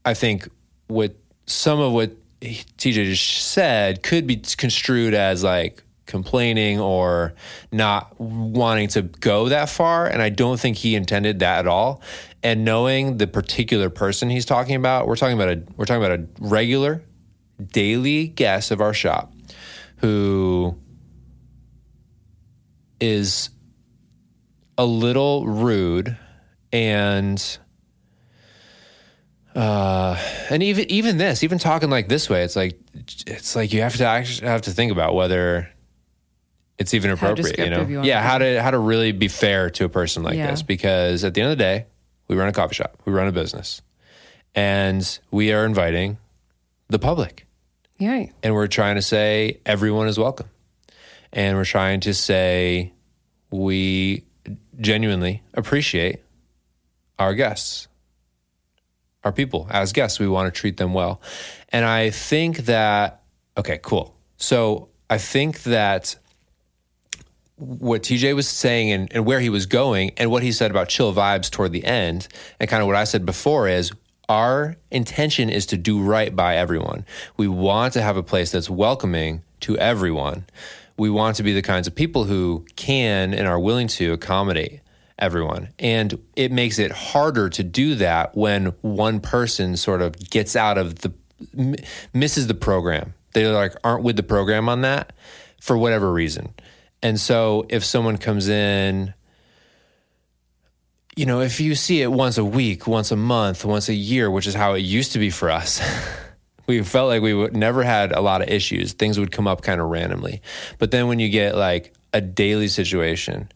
[0.06, 0.50] I think
[0.88, 7.34] what some of what TJ just said could be construed as like complaining or
[7.72, 10.08] not wanting to go that far.
[10.08, 12.02] And I don't think he intended that at all.
[12.44, 16.20] And knowing the particular person he's talking about, we're talking about a we're talking about
[16.20, 17.04] a regular
[17.72, 19.32] daily guest of our shop
[20.02, 20.76] who
[23.00, 23.50] is
[24.78, 26.18] a little rude
[26.72, 27.58] and
[29.56, 30.18] uh
[30.50, 32.80] and even even this even talking like this way it's like
[33.28, 35.70] it's like you have to actually have to think about whether
[36.78, 37.86] it's even appropriate you know?
[37.86, 40.52] you yeah how to how to really be fair to a person like Yeah.
[40.52, 41.86] this because at the end of the day
[42.28, 43.82] we run a coffee shop we run a business
[44.56, 46.18] and we are inviting
[46.88, 47.46] the public
[48.02, 48.26] Yeah.
[48.42, 50.50] and we're trying to say everyone is welcome.
[51.32, 52.94] And we're trying to say
[53.52, 54.24] we
[54.80, 56.20] genuinely appreciate
[57.20, 57.88] our guests
[59.24, 59.68] our people.
[59.70, 61.22] As guests we want to treat them well.
[61.70, 63.22] And i think that
[63.56, 64.16] okay cool.
[64.38, 66.16] So i think that
[67.58, 70.90] what TJ was saying and, and where he was going and what he said about
[70.90, 72.28] chill vibes toward the end
[72.60, 73.92] and kind of what I said before is
[74.32, 77.06] our intention is to do right by everyone.
[77.36, 80.46] We want to have a place that's welcoming to everyone.
[80.96, 84.80] We want to be the kinds of people who can and are willing to accommodate
[85.20, 85.68] everyone.
[85.80, 90.78] And it makes it harder to do that when one person sort of gets out
[90.78, 91.14] of the
[92.14, 93.14] misses the program.
[93.34, 95.12] They like aren't with the program on that
[95.60, 96.54] for whatever reason.
[97.04, 99.14] And so if someone comes in
[101.16, 104.32] you know, if you see it once a week, once a month, once a year,
[104.32, 105.82] which is how it used to be for us,
[106.68, 108.94] we felt like we would never had a lot of issues.
[108.94, 110.42] Things would come up kind of randomly.
[110.78, 113.52] But then when you get like a daily situation,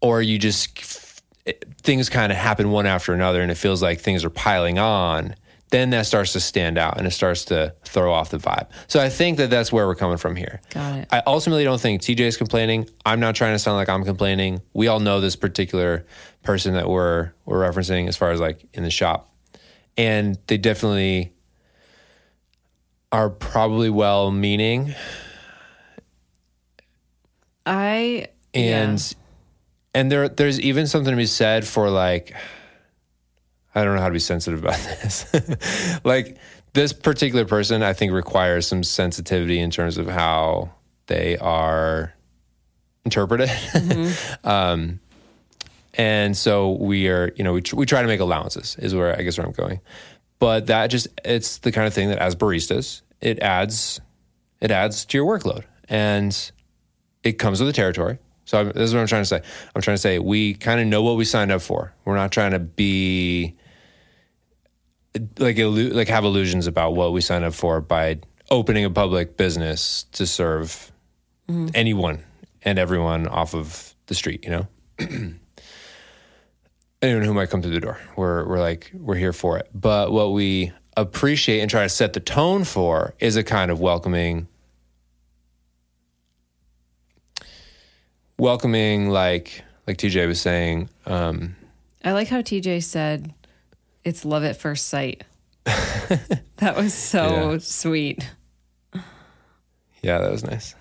[0.00, 1.22] or you just
[1.82, 5.34] things kind of happen one after another, and it feels like things are piling on,
[5.70, 8.68] then that starts to stand out and it starts to throw off the vibe.
[8.86, 10.60] So I think that that's where we're coming from here.
[10.70, 11.08] Got it.
[11.10, 12.88] I ultimately don't think TJ is complaining.
[13.04, 14.62] I'm not trying to sound like I'm complaining.
[14.72, 16.06] We all know this particular
[16.44, 19.34] person that we're we're referencing as far as like in the shop,
[19.96, 21.32] and they definitely
[23.10, 24.94] are probably well meaning
[27.66, 30.00] I and yeah.
[30.00, 32.34] and there there's even something to be said for like
[33.74, 36.00] I don't know how to be sensitive about this.
[36.04, 36.36] like
[36.74, 40.72] this particular person I think requires some sensitivity in terms of how
[41.06, 42.14] they are
[43.04, 43.50] interpreted.
[44.44, 45.00] um
[45.94, 49.16] and so we are, you know, we, tr- we try to make allowances is where
[49.16, 49.80] I guess where I'm going.
[50.38, 54.00] But that just it's the kind of thing that as baristas, it adds
[54.60, 55.64] it adds to your workload.
[55.88, 56.52] And
[57.22, 58.18] it comes with the territory.
[58.44, 59.42] So I'm, this is what I'm trying to say.
[59.74, 61.94] I'm trying to say we kind of know what we signed up for.
[62.04, 63.56] We're not trying to be
[65.38, 68.18] like illu- like have illusions about what we signed up for by
[68.50, 70.92] opening a public business to serve
[71.48, 71.68] mm-hmm.
[71.74, 72.22] anyone
[72.62, 74.44] and everyone off of the street.
[74.44, 74.68] You know,
[77.04, 77.98] anyone who might come through the door.
[78.16, 79.68] We're we're like we're here for it.
[79.74, 83.80] But what we appreciate and try to set the tone for is a kind of
[83.80, 84.48] welcoming
[88.38, 91.56] welcoming like like TJ was saying um
[92.04, 93.32] I like how TJ said
[94.04, 95.24] it's love at first sight.
[95.64, 97.58] that was so Yeah.
[97.58, 98.30] sweet.
[100.02, 100.74] yeah that was nice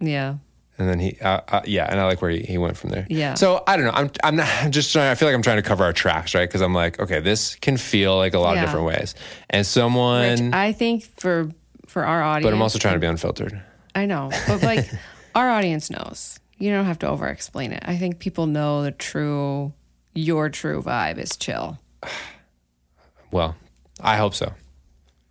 [0.00, 0.36] Yeah.
[0.82, 3.06] And then he uh, uh, yeah and I like where he, he went from there
[3.08, 3.34] Yeah.
[3.34, 5.56] so I don't know I'm I'm not I'm just trying I feel like I'm trying
[5.56, 8.54] to cover our tracks right because I'm like okay this can feel like a lot
[8.56, 8.62] Yeah.
[8.64, 9.14] of different ways
[9.50, 11.50] and someone Rich, I think for
[11.86, 13.60] for our audience but I'm also trying to be unfiltered
[13.94, 14.90] I know, but like
[15.34, 16.38] our audience knows.
[16.58, 17.82] You don't have to over explain it.
[17.84, 19.72] I think people know the true
[20.14, 21.78] your true vibe is chill.
[23.30, 23.56] well
[24.00, 24.52] I hope so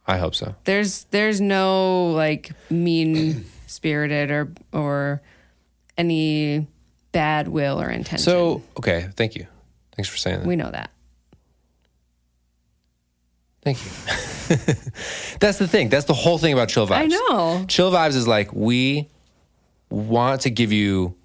[0.08, 5.22] I hope so There's there's no like mean spirited or or
[6.02, 6.68] any
[7.12, 8.24] bad will or intention.
[8.32, 9.46] so okay thank you
[9.96, 10.90] thanks for saying that we know that.
[13.64, 13.92] Thank you.
[15.40, 15.90] That's the thing.
[15.90, 16.98] That's the whole thing about chill vibes.
[16.98, 17.66] I know.
[17.68, 19.08] Chill vibes is like we
[19.92, 21.16] want to give you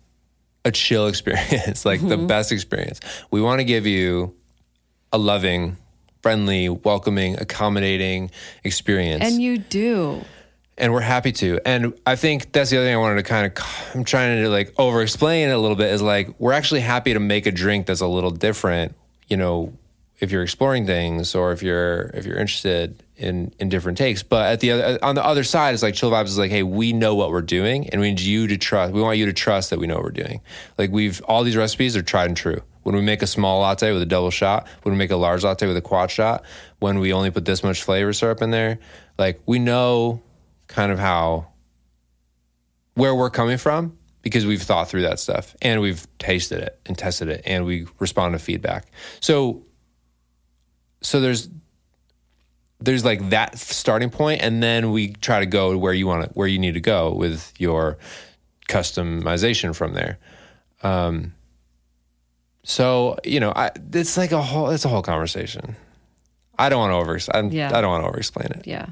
[0.64, 2.26] a chill experience, like the Mm-hmm.
[2.26, 3.00] best experience.
[3.30, 4.34] We want to give you
[5.12, 5.78] a loving,
[6.22, 8.30] friendly, welcoming, accommodating
[8.64, 9.24] experience.
[9.24, 10.22] And you do.
[10.78, 11.60] And we're happy to.
[11.64, 14.48] And I think that's the other thing I wanted to kind of, I'm trying to
[14.48, 17.52] like over explain it a little bit is like, we're actually happy to make a
[17.52, 18.94] drink that's a little different,
[19.28, 19.72] you know,
[20.18, 24.22] if you're exploring things or if you're, if you're interested in, in different takes.
[24.22, 26.62] But at the other, on the other side, it's like chill vibes is like, hey,
[26.62, 29.32] we know what we're doing and we need you to trust, we want you to
[29.32, 30.40] trust that we know what we're doing.
[30.78, 32.62] Like we've, all these recipes are tried and true.
[32.82, 35.42] When we make a small latte with a double shot, when we make a large
[35.42, 36.44] latte with a quad shot,
[36.78, 38.78] when we only put this much flavor syrup in there,
[39.18, 40.22] like we know
[40.76, 41.46] kind of how
[42.96, 46.98] where we're coming from because we've thought through that stuff and we've tasted it and
[46.98, 48.84] tested it and we respond to feedback.
[49.20, 49.64] So
[51.00, 51.48] so there's
[52.78, 56.28] there's like that starting point and then we try to go where you want to
[56.34, 57.96] where you need to go with your
[58.68, 60.18] customization from there.
[60.82, 61.32] Um
[62.64, 65.74] so, you know, I it's like a whole it's a whole conversation.
[66.58, 67.74] I don't want to over I'm, Yeah.
[67.74, 68.66] I don't want to over explain it.
[68.66, 68.86] Yeah.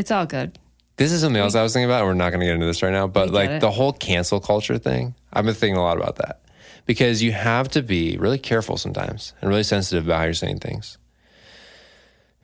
[0.00, 0.58] It's all good.
[0.96, 1.98] This is something else I was thinking about.
[1.98, 3.60] and We're not going to get into this right now, but like it.
[3.60, 6.40] the whole cancel culture thing, I've been thinking a lot about that
[6.86, 10.60] because you have to be really careful sometimes and really sensitive about how you're saying
[10.60, 10.96] things.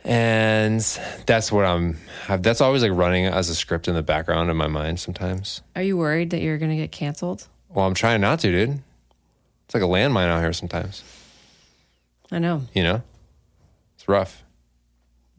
[0.04, 0.80] And
[1.24, 1.96] that's what I'm,
[2.28, 5.62] I've, that's always like running as a script in the background in my mind sometimes.
[5.74, 7.48] Are you worried that you're going to get canceled?
[7.70, 8.82] Well, I'm trying not to, dude.
[9.64, 11.02] It's like a landmine out here sometimes,
[12.30, 12.64] I know.
[12.74, 13.02] you know?
[13.94, 14.42] It's rough.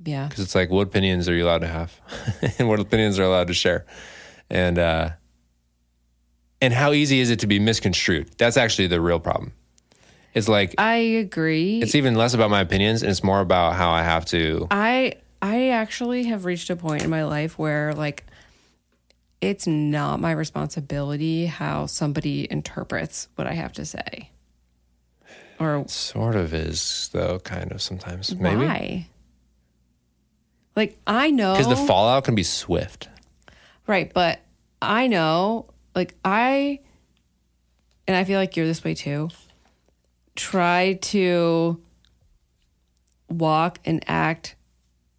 [0.08, 0.28] Yeah.
[0.28, 2.00] because it's like what opinions are you allowed to have
[2.60, 3.86] and what opinions are allowed to share
[4.50, 5.10] and uh
[6.62, 9.52] and how easy is it to be misconstrued that's actually the real problem
[10.34, 11.82] it's like I agree.
[11.82, 15.16] it's even less about my opinions and it's more about how i have to I
[15.42, 18.26] I actually have reached a point in my life where like
[19.40, 24.32] it's not my responsibility how somebody interprets what I have to say.
[25.60, 29.08] Or sort of is though kind of sometimes maybe why?
[30.78, 33.10] Like I know because the fallout can be swift
[33.88, 34.42] Right, but
[34.82, 36.82] I know, like I,
[38.06, 39.30] and I feel like you're this way too.
[40.36, 41.82] Try to
[43.30, 44.56] walk and act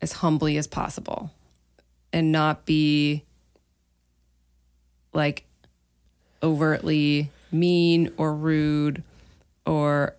[0.02, 1.30] as humbly as possible,
[2.12, 3.24] and not be
[5.14, 5.46] like
[6.42, 9.02] overtly mean or rude,
[9.64, 10.14] or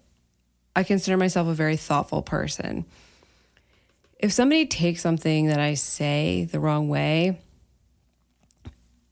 [0.76, 2.86] I consider myself a very thoughtful person.
[4.20, 7.40] If somebody takes something that I say the wrong way,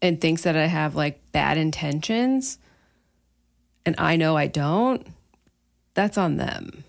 [0.02, 2.60] and thinks that I have like bad intentions
[3.86, 5.06] and I know I don't,
[5.94, 6.84] that's on them.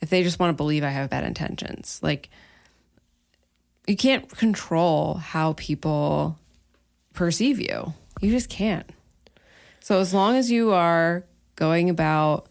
[0.00, 2.28] If they just want to believe I have bad intentions, like
[3.86, 6.38] you can't control how people
[7.14, 7.94] perceive you.
[8.20, 8.88] You just can't.
[9.80, 12.48] So as long as you are going about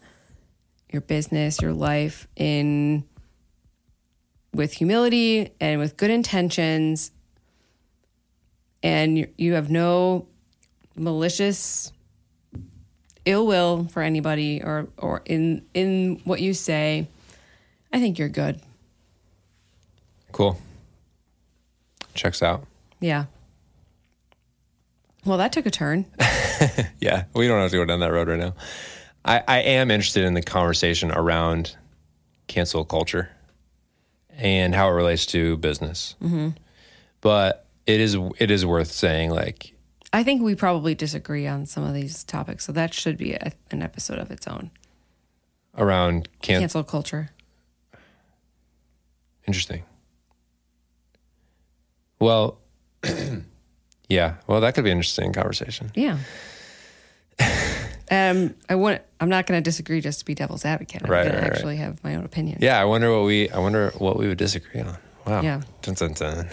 [0.90, 3.04] your business, your life in
[4.56, 7.12] with humility and with good intentions
[8.82, 10.26] and you- have no
[10.96, 11.92] malicious
[13.26, 17.06] ill will for anybody or or in in what you say
[17.92, 18.60] i think you're good.
[20.32, 20.58] Cool.
[22.14, 22.66] Checks out.
[23.00, 23.24] Yeah.
[25.24, 26.06] Well that took a turn.
[27.00, 28.54] Yeah we don't have to go down that road right now.
[29.24, 31.76] I i am interested in the conversation around
[32.46, 33.28] cancel culture
[34.36, 36.14] and how it relates to business.
[36.22, 36.50] Mm-hmm.
[37.20, 39.72] But it is it is worth saying like
[40.12, 43.52] i think we probably disagree on some of these topics so that should be a,
[43.70, 44.70] an episode of its own.
[45.78, 47.30] Around can- cancel culture.
[49.46, 49.84] Interesting.
[52.18, 52.58] Well
[54.08, 55.92] yeah well that could be an interesting conversation.
[55.94, 56.18] Yeah
[58.10, 61.22] um i want i'm not going to disagree just to be devil's advocate i'm Right,
[61.24, 61.52] going right, to right.
[61.56, 64.38] actually have my own opinion yeah i wonder what we i wonder what we would
[64.38, 64.96] disagree on
[65.26, 65.62] wow Yeah.
[65.82, 66.46] dun, dun, dun.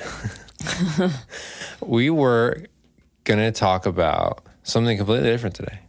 [1.82, 2.64] we were
[3.24, 5.80] gonna talk about something completely different today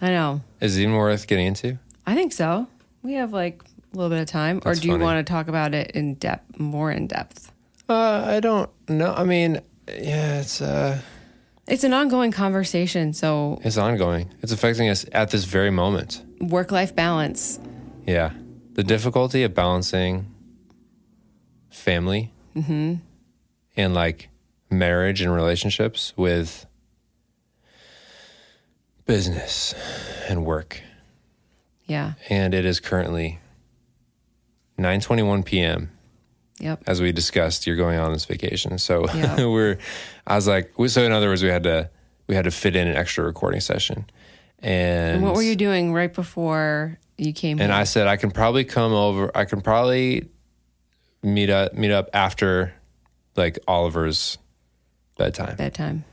[0.00, 2.66] i know is it even worth getting into I think so.
[3.02, 5.48] We have like a little bit of time, or That's do you want to talk
[5.48, 7.50] about it in depth, more in depth?
[7.88, 11.00] uh i don't know i mean yeah it's uh
[11.66, 16.70] It's an ongoing conversation, so it's ongoing it's affecting us at this very moment work
[16.70, 17.58] life balance.
[18.06, 18.32] Yeah.
[18.74, 20.34] The difficulty of balancing
[21.70, 22.94] family mm-hmm.
[23.76, 24.28] and like
[24.70, 26.66] marriage and relationships with
[29.06, 29.74] business
[30.28, 30.80] and work.
[31.86, 33.40] Yeah, And it is currently
[34.78, 35.90] 9:21 p.m.
[36.60, 36.84] Yep.
[36.86, 38.78] as we discussed, you're going on this vacation.
[38.78, 39.46] So Yeah.
[39.46, 39.78] we're,
[40.26, 41.90] I was like, so in other words, we had to,
[42.26, 44.06] we had to fit in an extra recording session.
[44.60, 47.80] And, And what were you doing right before you came and here?
[47.80, 49.30] I said, I can probably come over.
[49.36, 50.28] I can probably
[51.22, 52.72] meet up, meet up after
[53.36, 54.38] like Oliver's
[55.18, 55.56] bedtime.
[55.56, 56.04] bedtime.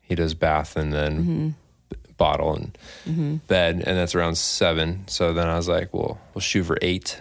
[0.00, 1.56] He does bath and then
[1.88, 3.36] b- bottle and mm-hmm.
[3.48, 3.82] bed.
[3.84, 5.08] And that's around seven.
[5.08, 7.20] So then I was like, well, we'll shoot for eight.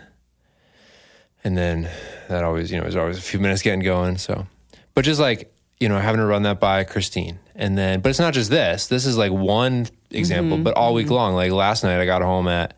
[1.44, 1.90] And then
[2.28, 4.18] that always, you know, there's always a few minutes getting going.
[4.18, 4.46] So,
[4.94, 7.40] but just like, you know, having to run that by Christine.
[7.56, 8.88] And then, but it's not just this.
[8.88, 10.64] This is like one example, mm-hmm.
[10.64, 11.16] but all week mm-hmm.
[11.16, 11.36] long.
[11.36, 12.76] Like last night, I got home at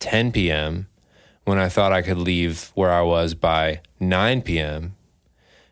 [0.00, 0.88] 10 p.m.
[1.44, 4.94] when I thought I could leave where I was by 9 p.m.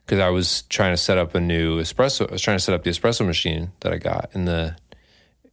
[0.05, 2.29] because I was trying to set up a new espresso.
[2.29, 4.77] I was trying to set up the espresso machine that I got in the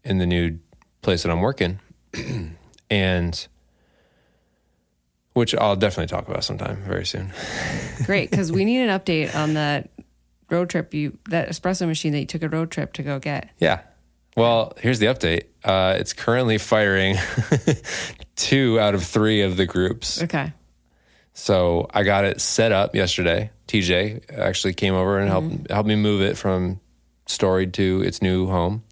[0.04, 0.60] in the new
[1.02, 1.80] place that I'm working,
[2.90, 3.48] and
[5.34, 7.32] which I'll definitely talk about sometime very soon.
[8.06, 9.90] Great, because we need an update on that
[10.50, 13.50] road trip you that espresso machine that you took a road trip to go get.
[13.60, 13.82] Yeah.
[14.36, 15.46] Well, here's the update.
[15.64, 17.16] Uh, it's currently firing
[18.36, 20.24] two out of three of the groups.
[20.24, 20.54] Okay.
[21.34, 23.52] So I got it set up yesterday.
[23.68, 26.80] TJ actually came over and helped helped me move it from
[27.28, 28.84] Storied to its new home.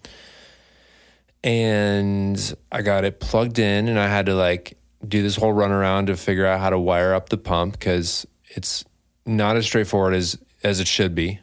[1.42, 5.70] And I got it plugged in and I had to like do this whole run
[5.70, 8.84] around to figure out how to wire up the pump because it's
[9.26, 11.40] not as straightforward as as it should be.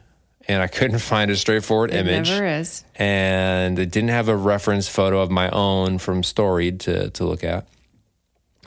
[0.48, 2.84] And I couldn't find a straightforward It image never is.
[2.94, 7.42] and it didn't have a reference photo of my own from Storied to to look
[7.44, 7.66] at.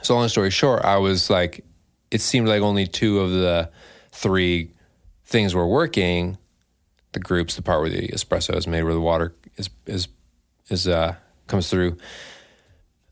[0.01, 1.63] So long story short, I was like,
[2.11, 3.69] it seemed like only two of the
[4.11, 4.71] three
[5.25, 6.37] things were working.
[7.11, 10.07] The groups, the part where the espresso is made, where the water is is
[10.69, 11.15] is uh
[11.47, 11.97] comes through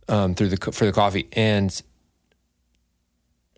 [0.07, 1.81] um through the for the coffee, and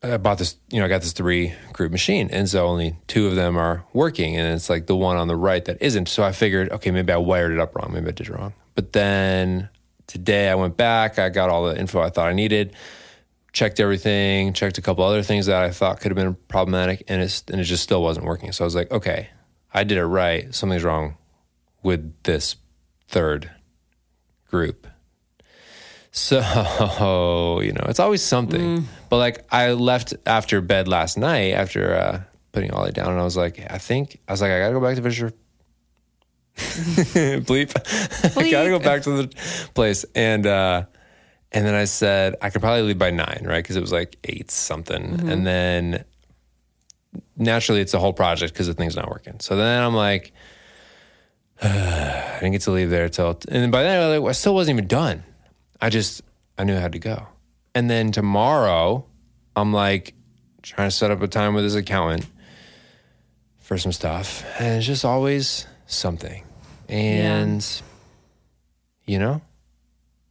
[0.01, 3.27] I bought this, you know, I got this three group machine, and so only two
[3.27, 6.07] of them are working, and it's like the one on the right that isn't.
[6.07, 8.53] So I figured, okay, maybe I wired it up wrong, maybe I did wrong.
[8.75, 9.69] But then
[10.07, 12.75] today I went back, I got all the info I thought I needed,
[13.51, 17.21] checked everything, checked a couple other things that I thought could have been problematic, and
[17.21, 18.53] it's and it just still wasn't working.
[18.53, 19.29] So I was like, okay,
[19.73, 20.53] I did it right.
[20.55, 21.17] Something's wrong
[21.83, 22.55] with this
[23.07, 23.51] third
[24.49, 24.87] group.
[26.19, 28.87] So, you know, it's always something.
[29.09, 33.23] But like I left after bed last night after uh, putting Ollie down and I
[33.23, 35.33] was like, I think I was like, I gotta go back to Fisher.
[36.57, 37.71] Bleep.
[38.37, 40.05] I gotta go back to the place.
[40.13, 40.83] And uh
[41.51, 43.63] and then I said I could probably leave by nine, right?
[43.63, 45.29] Because it was like eight something.
[45.29, 46.03] And then
[47.37, 49.39] naturally it's a whole project because the thing's not working.
[49.39, 50.33] So then I'm like,
[51.61, 54.33] I didn't get to leave there till, and then by then I, was like, I
[54.33, 55.23] still wasn't even done.
[55.81, 56.21] I just,
[56.57, 57.27] I knew I had to go.
[57.75, 59.05] And then tomorrow,
[59.55, 60.13] I'm like
[60.61, 62.25] trying to set up a time with his accountant
[63.59, 64.43] for some stuff.
[64.59, 66.43] And it's just always something.
[66.89, 67.65] And,
[69.05, 69.41] you know,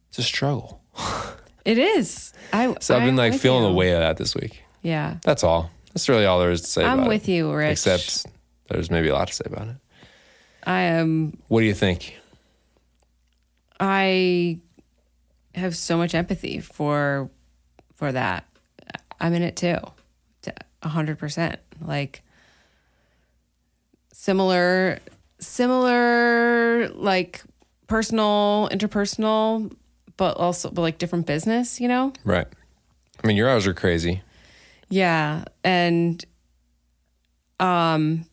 [0.09, 0.81] it's a struggle.
[1.65, 2.33] It is.
[2.51, 3.69] I So I've been like feeling you.
[3.69, 4.63] the weight of that this week.
[4.81, 5.17] Yeah.
[5.23, 5.69] That's all.
[5.93, 7.31] That's really all there is to say I'm with it.
[7.33, 7.73] you, Rich.
[7.73, 8.25] Except
[8.69, 9.75] there's maybe a lot to say about it.
[10.63, 12.15] I am What do you think?
[13.79, 14.59] I
[15.55, 17.29] have so much empathy for
[17.95, 18.45] for that.
[19.19, 19.77] I'm in it too.
[20.81, 21.59] A hundred percent.
[21.81, 22.23] Like
[24.13, 24.99] similar
[25.39, 27.41] similar like
[27.87, 29.73] personal, interpersonal,
[30.17, 32.13] but also but like different business, you know?
[32.23, 32.47] Right.
[33.23, 34.21] I mean, your hours are crazy.
[34.89, 36.23] Yeah, and
[37.59, 38.25] um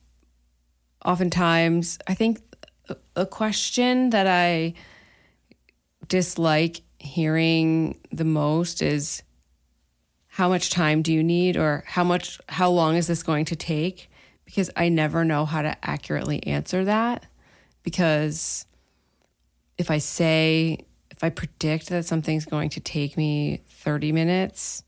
[1.04, 2.40] oftentimes I think
[2.88, 4.74] a- a question that I
[6.08, 9.22] dislike hearing the most is
[10.28, 13.56] how much time do you need or how much how long is this going to
[13.56, 14.10] take
[14.44, 17.24] because I never know how to accurately answer that
[17.82, 18.66] because
[19.78, 20.78] if I say
[21.10, 24.82] if I predict that something's going to take me 30 minutes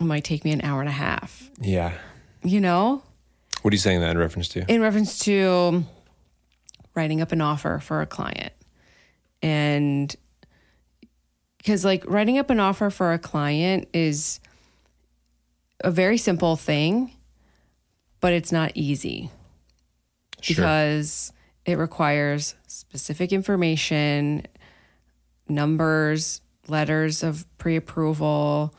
[0.00, 1.92] it might take me an hour and a half Yeah.
[2.42, 3.02] you know
[3.62, 4.64] What are you saying that in reference to?
[4.72, 5.84] in reference to
[6.94, 8.54] writing up an offer for a client
[9.42, 10.16] and
[11.66, 14.38] because like writing up an offer for a client is
[15.80, 17.10] a very simple thing
[18.20, 19.30] but it's not easy.
[20.46, 21.32] Because
[21.64, 24.46] it requires specific information
[25.48, 28.74] numbers letters of pre-approval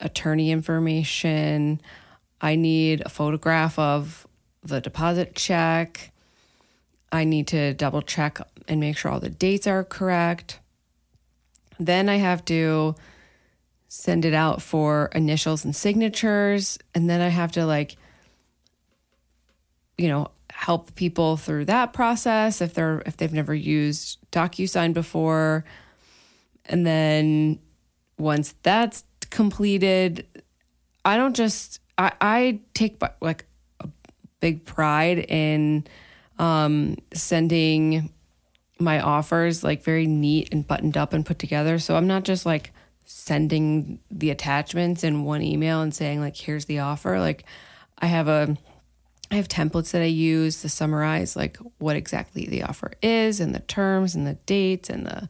[0.00, 1.80] attorney information.
[2.40, 4.26] I need a photograph of
[4.62, 6.12] the deposit check.
[7.10, 10.60] I need to double check and make sure all the dates are correct
[11.78, 12.94] then i have to
[13.88, 17.96] send it out for initials and signatures and then i have to like
[19.98, 25.64] you know, help people through that process if they're if they've never used DocuSign before.
[26.66, 27.58] And then
[28.16, 30.26] once that's completed,
[31.04, 33.44] I don't just I, I take like
[33.80, 33.88] a
[34.40, 35.84] big pride in
[36.38, 38.10] um, sending
[38.78, 41.78] my offers like very neat and buttoned up and put together.
[41.78, 42.72] So I'm not just like
[43.04, 47.18] sending the attachments in one email and saying like here's the offer.
[47.18, 47.44] Like
[47.98, 48.56] I have a
[49.30, 53.54] I have templates that I use to summarize like what exactly the offer is and
[53.54, 55.28] the terms and the dates and the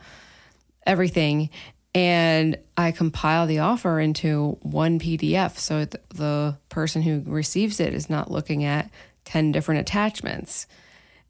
[0.87, 1.51] everything
[1.95, 7.95] and I compile the offer into one PDF so th- the person who receives it
[7.95, 8.91] is not looking at
[9.25, 10.67] 10 different attachments.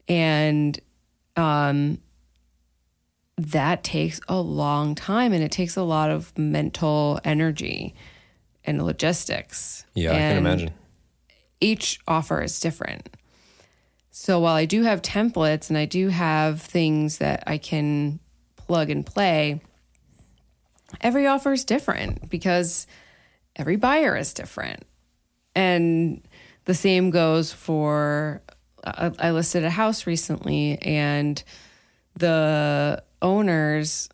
[0.07, 0.79] And
[1.35, 1.99] um
[3.39, 7.95] that takes a long time and it takes a lot of mental energy
[8.65, 9.85] and logistics.
[9.93, 10.71] Yeah, I can imagine.
[11.61, 13.09] Each offer is different.
[14.11, 18.19] So while I do have templates and I do have things that I can
[18.57, 19.61] plug and play,
[20.99, 22.87] every offer is different because
[23.55, 24.83] every buyer is different.
[25.55, 26.27] And
[26.65, 28.41] the same goes for
[28.83, 31.41] I, I listed a house recently and
[32.15, 34.09] the owners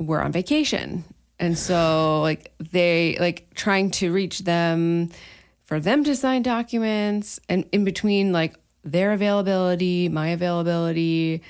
[0.00, 1.04] were on vacation.
[1.38, 5.10] And so like they like trying to reach them
[5.64, 8.54] for them to sign documents and in between like
[8.84, 11.42] their availability, my availability,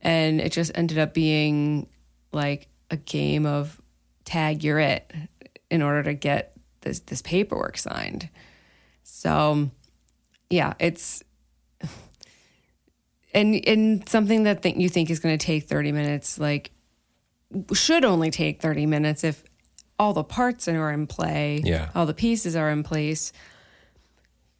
[0.00, 1.88] and it just ended up being
[2.32, 3.80] like a game of
[4.24, 5.12] tag you're it
[5.70, 8.28] in order to get this this paperwork signed.
[9.02, 9.70] So
[10.50, 11.22] yeah, it's
[13.36, 16.70] and and something that think you think is going to take 30 minutes like
[17.72, 19.44] should only take 30 minutes if
[19.98, 21.90] all the parts are in play Yeah.
[21.94, 23.32] all the pieces are in place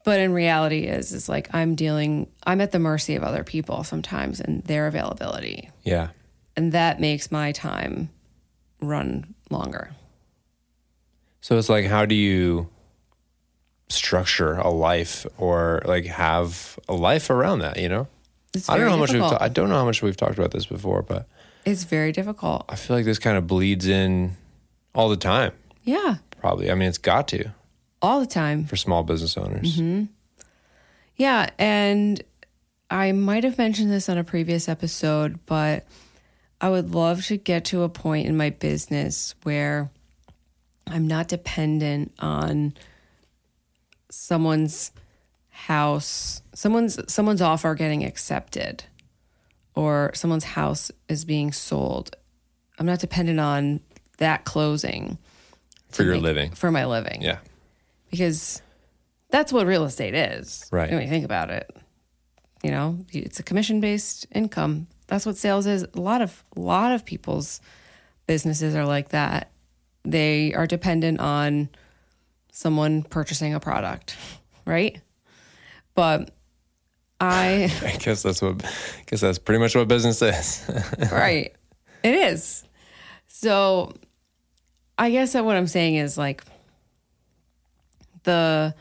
[0.05, 3.83] but in reality is is like i'm dealing i'm at the mercy of other people
[3.83, 6.09] sometimes and their availability Yeah.
[6.55, 8.09] and that makes my time
[8.81, 9.91] run longer
[11.41, 12.67] So it's like, how do you
[13.89, 17.77] structure a life or like have a life around that?
[17.79, 18.07] You know,
[18.57, 19.21] it's I don't know how much we've.
[19.21, 21.27] Ta- I don't know how much we've talked about this before, but
[21.65, 24.35] it's very difficult I feel like this kind of bleeds in
[24.95, 25.51] all the time.
[25.83, 26.69] yeah Probably.
[26.71, 27.51] I mean, it's got to
[28.01, 29.77] all the time for small business owners.
[29.77, 30.05] Mm-hmm.
[31.15, 32.21] Yeah, and
[32.91, 35.85] I might have mentioned this on a previous episode, but
[36.61, 39.89] I would love to get to a point in my business where
[40.85, 42.75] I'm not dependent on
[44.09, 44.91] someone's
[45.65, 48.83] house, someone's someone's offer getting accepted
[49.75, 52.15] or someone's house is being sold.
[52.79, 53.79] I'm not dependent on
[54.19, 55.17] that closing
[55.89, 56.51] for your make- living.
[56.51, 57.39] for my living Yeah.
[58.11, 58.61] because
[59.29, 60.65] that's what real estate is.
[60.71, 60.91] Right.
[60.91, 61.69] When you think about it,
[62.63, 64.87] you know, it's a commission based income.
[65.07, 65.83] That's what sales is.
[65.95, 67.61] A lot of a lot of people's
[68.27, 69.51] businesses are like that.
[70.05, 71.69] They are dependent on
[72.51, 74.15] someone purchasing a product,
[74.65, 74.99] right?
[75.97, 76.29] But
[77.19, 78.63] I I guess that's what.
[78.63, 78.69] I
[79.07, 80.63] guess that's pretty much what business is.
[81.11, 81.55] right.
[82.03, 82.63] It is.
[83.25, 83.95] So
[84.99, 86.43] I guess that what I'm saying is like
[88.25, 88.75] the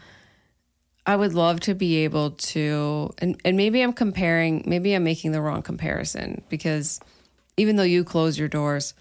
[1.06, 5.32] I would love to be able to and, and maybe I'm comparing maybe I'm making
[5.32, 7.00] the wrong comparison because
[7.56, 8.92] even though you close your doors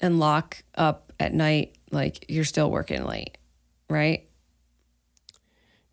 [0.00, 3.38] and lock up at night, like you're still working late,
[3.90, 4.27] right?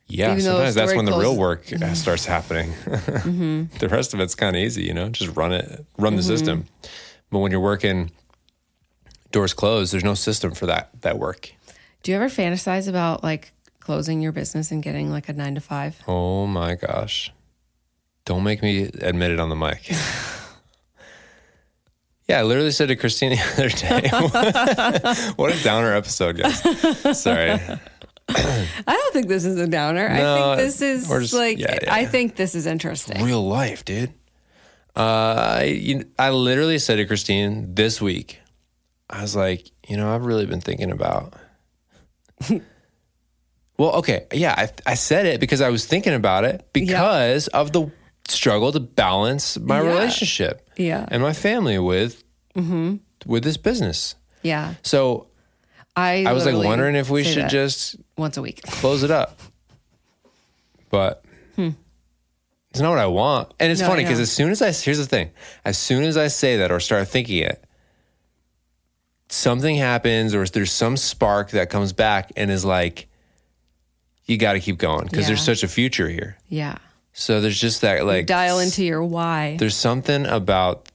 [0.07, 0.31] Yeah.
[0.31, 1.83] Even Sometimes that's when the real closes- Mm-hmm.
[1.85, 2.71] work starts happening.
[3.79, 5.09] the rest of it's kind of easy, you know.
[5.09, 6.29] Just run it, run the Mm-hmm.
[6.29, 6.65] system.
[7.31, 8.11] But when you're working
[9.31, 11.51] doors closed, there's no system for that that work.
[12.03, 15.61] Do you ever fantasize about like closing your business and getting like a nine to
[15.61, 15.99] five?
[16.07, 17.31] Oh my gosh.
[18.25, 19.89] Don't make me admit it on the mic.
[22.27, 24.09] yeah, I literally said to Christine the other day.
[25.35, 27.19] what a downer episode, guys.
[27.21, 27.59] Sorry.
[28.29, 30.07] I don't think this is a downer.
[30.09, 31.93] I think this is just- like yeah, yeah.
[31.93, 33.23] I think this is interesting.
[33.23, 34.13] Real life, dude.
[34.95, 38.39] Uh, I, you, I literally said to Christine this week,
[39.09, 41.33] I was like, you know, I've really been thinking about.
[43.77, 44.25] well, okay.
[44.31, 47.91] Yeah, I, I said it because I was thinking about it because of the
[48.27, 49.87] struggle to balance my Yeah.
[49.89, 51.05] relationship Yeah.
[51.09, 52.23] and my family with
[52.55, 54.15] with this business.
[54.43, 54.75] Yeah.
[54.81, 55.27] So
[55.95, 58.61] I I was like wondering if we say should that just once a week.
[58.63, 59.39] close it up.
[60.89, 61.23] But
[61.57, 63.53] it's not what I want.
[63.59, 63.85] And it's Hmm.
[63.87, 64.23] No, funny because know.
[64.23, 65.29] as soon as I, here's the thing,
[65.63, 67.63] as soon as I say that or start thinking it,
[69.29, 73.07] something happens or there's some spark that comes back and is like,
[74.25, 75.45] you got to keep going because there's Yeah.
[75.53, 76.37] such a future here.
[76.49, 76.77] Yeah.
[77.13, 79.55] So there's just that like Dial into your why.
[79.57, 80.89] there's something about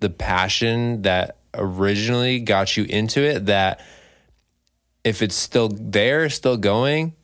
[0.00, 3.80] the passion that originally got you into it that
[5.04, 7.14] if it's still there, still going,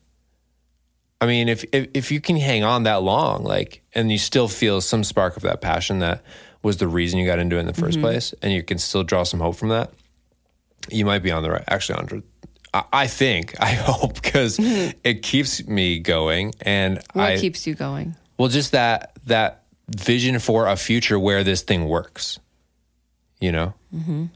[1.20, 4.48] I mean, if, if if you can hang on that long, like, and you still
[4.48, 6.22] feel some spark of that passion that
[6.62, 8.00] was the reason you got into it in the 1st mm-hmm.
[8.02, 9.92] place, and you can still draw some hope from that,
[10.90, 11.64] you might be on the right.
[11.68, 12.22] Actually, on.
[12.74, 14.98] I- I think, I hope, because mm-hmm.
[15.04, 18.14] it keeps me going, and what I keeps you going?
[18.38, 22.38] well, just that that vision for a future where this thing works,
[23.40, 23.72] you know.
[23.94, 24.26] Mm-hmm.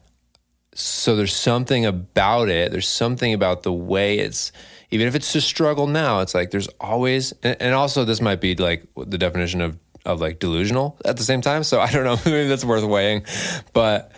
[0.74, 2.70] So there's something about it.
[2.70, 4.52] There's something about the way it's,
[4.90, 8.40] even if it's a struggle now, it's like there's always, and, and also this might
[8.40, 11.62] be like the definition of of like delusional at the same time.
[11.62, 12.16] So I don't know.
[12.24, 13.24] Maybe that's worth weighing,
[13.72, 14.12] but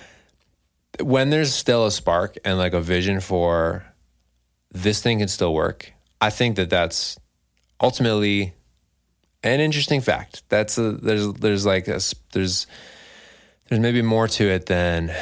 [1.01, 3.85] when there's still a spark and like a vision for
[4.71, 7.19] this thing can still work, I think that that's
[7.81, 8.55] ultimately
[9.43, 10.43] an interesting fact.
[10.49, 12.01] That's a there's there's like a,
[12.33, 12.67] there's
[13.69, 15.13] there's maybe more to it than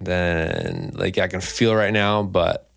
[0.00, 2.70] than like I can feel right now, but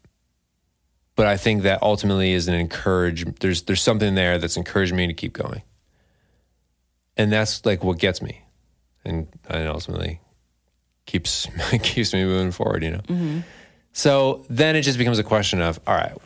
[1.15, 3.25] but I think that ultimately is an encourage.
[3.39, 5.61] There's there's something there that's encouraged me to keep going,
[7.17, 8.41] and that's like what gets me,
[9.05, 10.19] and and ultimately
[11.05, 11.47] keeps
[11.83, 12.83] keeps me moving forward.
[12.83, 13.01] You know.
[13.07, 13.39] Mm-hmm.
[13.93, 16.17] So then it just becomes a question of all right,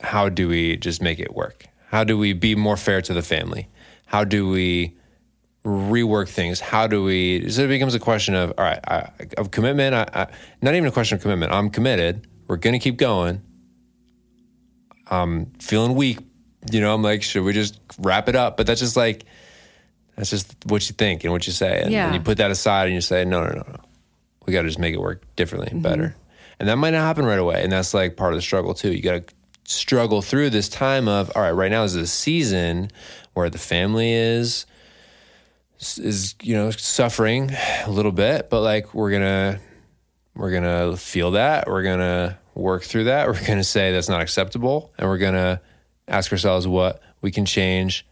[0.00, 1.66] how do we just make it work?
[1.86, 3.68] How do we be more fair to the family?
[4.04, 4.97] How do we
[5.64, 6.60] rework things?
[6.60, 7.48] How do we?
[7.50, 9.94] So it becomes a question of all right, I, of commitment.
[9.94, 10.26] I, I,
[10.62, 11.52] not even a question of commitment.
[11.52, 12.26] I'm committed.
[12.46, 13.42] We're gonna keep going.
[15.08, 16.20] I'm feeling weak.
[16.70, 18.56] You know, I'm like, should we just wrap it up?
[18.56, 19.24] But that's just like,
[20.16, 22.06] that's just what you think and what you say, and, Yeah.
[22.06, 23.80] and you put that aside and you say, no, no, no, no.
[24.46, 25.90] We got to just make it work differently and mm-hmm.
[25.90, 26.16] better.
[26.58, 28.92] And that might not happen right away, and that's like part of the struggle too.
[28.92, 29.34] You got to
[29.64, 31.52] struggle through this time of all right.
[31.52, 32.90] Right now is a season
[33.34, 34.66] where the family is
[35.78, 37.50] is you know suffering
[37.86, 39.60] a little bit, but like we're gonna
[40.34, 41.68] we're gonna feel that.
[41.68, 43.28] We're gonna work through that.
[43.28, 45.60] We're gonna say that's not acceptable, and we're gonna
[46.06, 48.06] ask ourselves what we can change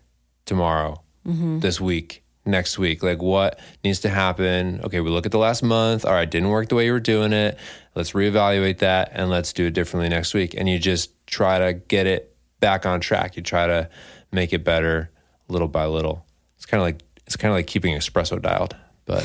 [0.44, 1.60] tomorrow, mm-hmm.
[1.60, 3.02] this week, next week.
[3.02, 4.80] Like what needs to happen?
[4.84, 6.04] Okay, we look at the last month.
[6.04, 7.58] All right, didn't work the way you were doing it.
[7.94, 10.54] Let's reevaluate that and let's do it differently next week.
[10.56, 13.36] And you just try to get it back on track.
[13.36, 13.88] You try to
[14.32, 15.10] make it better
[15.48, 16.24] little by little.
[16.56, 19.24] It's kind of like it's kind of like keeping espresso dialed, but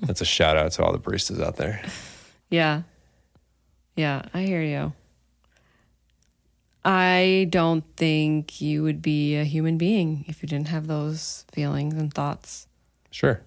[0.02, 1.82] that's a shout out to all the baristas out there.
[2.50, 2.82] Yeah.
[3.96, 4.92] Yeah, I hear you.
[6.84, 11.94] I don't think you would be a human being if you didn't have those feelings
[11.94, 12.66] and thoughts.
[13.10, 13.42] Sure.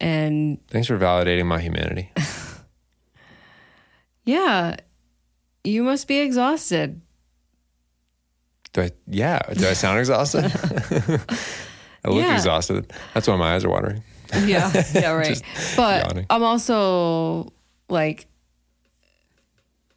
[0.00, 2.10] And Thanks for validating my humanity.
[4.24, 4.76] yeah,
[5.62, 7.00] you must be exhausted.
[8.72, 8.90] Do I?
[9.06, 9.40] Yeah.
[9.52, 10.50] Do I sound exhausted?
[12.04, 12.34] I look Yeah.
[12.34, 12.92] exhausted.
[13.14, 14.02] That's why my eyes are watering.
[14.44, 15.40] Yeah, yeah, right.
[15.76, 16.26] But yawning.
[16.30, 17.52] I'm also
[17.88, 18.26] like,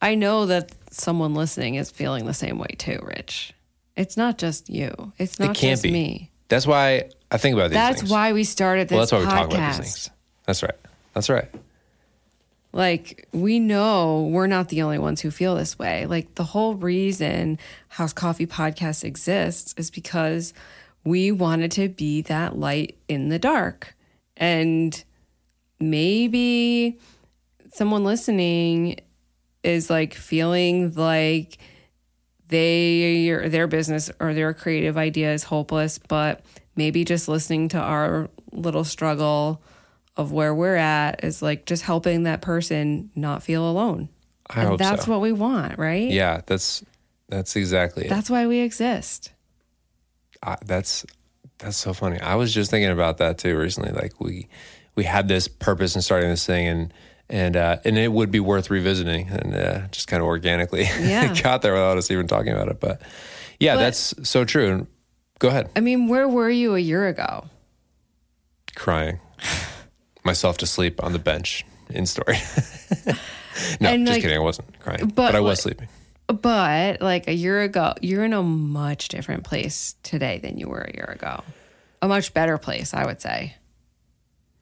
[0.01, 3.53] I know that someone listening is feeling the same way too, Rich.
[3.95, 5.13] It's not just you.
[5.17, 5.91] It's not it can't just be.
[5.91, 6.31] me.
[6.49, 7.87] That's why I think about these things.
[7.89, 8.11] That's things.
[8.11, 9.29] why we started this well, that's why we podcast.
[9.29, 10.09] talk about these things.
[10.45, 10.75] That's right.
[11.13, 11.47] That's right.
[12.73, 16.05] Like, we know we're not the only ones who feel this way.
[16.07, 20.53] Like, the whole reason House Coffee Podcast exists is because
[21.05, 23.95] we wanted to be that light in the dark.
[24.35, 25.01] And
[25.79, 26.99] maybe
[27.73, 28.97] someone listening
[29.63, 31.57] is like feeling like
[32.47, 36.45] they their business or their creative idea is hopeless but
[36.75, 39.61] maybe just listening to our little struggle
[40.15, 44.07] of where we're at is like just helping that person not feel alone
[44.49, 45.11] I and that's so.
[45.11, 46.83] what we want right Yeah, that's
[47.27, 48.09] that's exactly it.
[48.09, 49.31] that's why we exist
[50.45, 51.05] I, that's
[51.57, 52.19] that's so funny.
[52.19, 53.91] I was just thinking about that too recently.
[53.91, 54.47] Like we
[54.95, 56.93] we had this purpose in starting this thing, and
[57.29, 61.33] and uh, and it would be worth revisiting, and uh, just kind of organically Yeah.
[61.41, 62.79] got there without us even talking about it.
[62.79, 63.01] But
[63.59, 64.87] yeah, But- that's so true.
[65.39, 67.43] Go ahead, i mean where were you a year ago
[68.73, 69.19] crying
[70.23, 72.39] myself to sleep on the bench in Storied.
[73.81, 74.37] no, And, just like, kidding.
[74.37, 75.87] I wasn't crying, but, but I was what- sleeping.
[76.27, 80.81] But like a year ago you're in a much different place today than you were
[80.81, 81.43] a year ago
[82.01, 83.55] a much better place i would say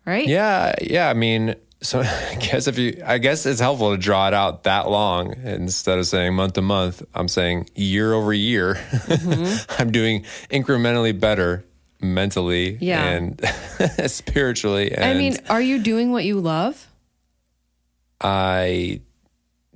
[0.05, 1.09] right Yeah, yeah.
[1.09, 2.01] I mean, so
[2.31, 5.97] I guess if you, I guess it's helpful to draw it out that long instead
[5.97, 7.03] of saying month to month.
[7.13, 8.75] I'm saying year over year.
[8.75, 9.71] Mm-hmm.
[9.81, 11.63] I'm doing incrementally better
[12.01, 13.01] mentally Yeah.
[13.05, 13.41] and
[14.11, 14.91] spiritually.
[14.93, 16.87] And i mean are you doing what you love
[18.19, 19.01] I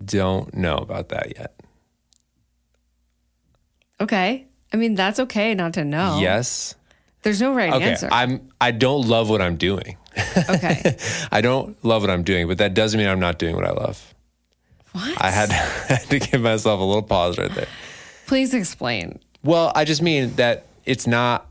[0.03, 1.53] don't know about that yet.
[3.99, 6.19] Okay I mean, that's okay not to know.
[6.19, 6.75] Yes.
[7.23, 7.91] There's no right Okay.
[7.91, 8.09] answer.
[8.11, 9.95] I'm I don't love what I'm doing.
[10.49, 10.97] okay.
[11.31, 13.71] I don't love what I'm doing, but that doesn't mean I'm not doing what I
[13.71, 14.13] love.
[14.91, 15.21] What?
[15.21, 15.49] I had,
[15.89, 17.67] I had to give myself a little pause right there.
[18.25, 19.19] Please explain.
[19.41, 21.47] Well, I just mean that it's not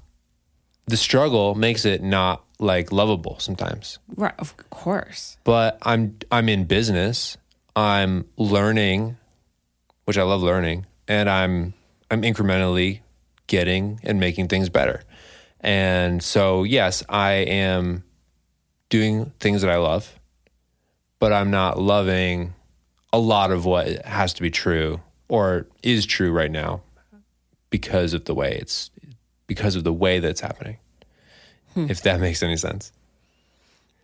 [0.87, 3.99] the struggle makes it not like lovable sometimes.
[4.15, 4.35] Right.
[4.39, 5.39] Of course.
[5.45, 7.39] But I'm I'm in business.
[7.75, 9.17] I'm learning,
[10.05, 11.73] which I love learning, and I'm
[12.11, 13.01] I'm incrementally
[13.47, 15.03] getting and making things better.
[15.61, 18.05] And so, yes, I am
[18.89, 20.19] doing things that I love,
[21.19, 22.55] but I'm not loving
[23.13, 26.83] a lot of what has to be true or is true right now
[27.71, 28.91] because of the way it's
[29.47, 30.77] because of the way that's happening.
[31.75, 31.87] Hmm.
[31.91, 32.93] If that makes any sense.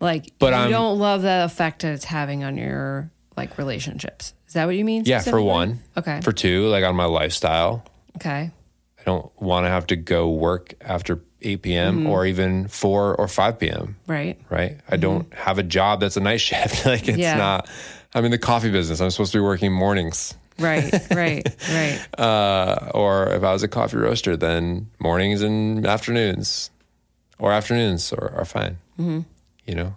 [0.01, 4.35] Like, But you I'm- don't love the effect that it's having on your like relationships.
[4.49, 5.05] Is that what you mean?
[5.05, 5.81] Yeah, for one.
[5.97, 6.21] Okay.
[6.23, 7.85] For two, like on my lifestyle,
[8.17, 8.51] okay.
[8.99, 11.99] I don't want to have to go work after 8 p.m.
[12.01, 12.07] Mm-hmm.
[12.07, 13.97] or even 4 or 5 p.m.
[14.07, 14.39] Right.
[14.49, 14.79] Right?
[14.89, 16.87] I don't have a job that's a night shift.
[16.87, 17.21] like it's Mm-hmm.
[17.21, 17.37] Yeah.
[17.37, 17.69] not.
[18.15, 19.01] I'm in the coffee business.
[19.01, 20.35] I'm supposed to be working mornings.
[20.59, 20.93] Right.
[21.11, 21.43] Right.
[21.71, 22.07] right.
[22.17, 26.71] Uh, or if I was a coffee roaster, then mornings and afternoons,
[27.39, 28.77] or afternoons are, are fine.
[28.99, 29.97] You know.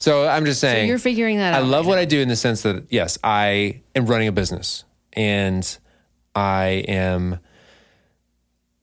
[0.00, 0.72] So I'm just Mm-hmm.
[0.72, 0.88] So saying.
[0.88, 1.62] you're figuring that I out.
[1.62, 4.82] I love what I do in the sense that yes, I am running a business
[5.12, 5.78] and
[6.34, 7.38] I am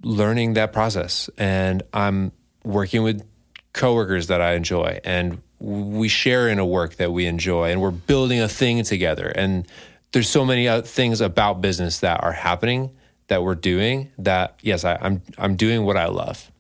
[0.07, 2.31] learning that process and I'm
[2.63, 3.25] working with
[3.73, 7.91] coworkers that I enjoy and we share in a work that we enjoy and we're
[7.91, 9.67] building a thing together and
[10.13, 12.91] there's so many other things about business that are happening
[13.27, 16.51] that we're doing that yes I, I'm I'm doing what I love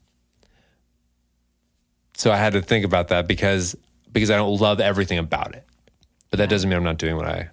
[2.15, 3.75] so I had to think about that because
[4.11, 5.63] because I don't love everything about it
[6.29, 7.49] but that doesn't mean I'm not doing what I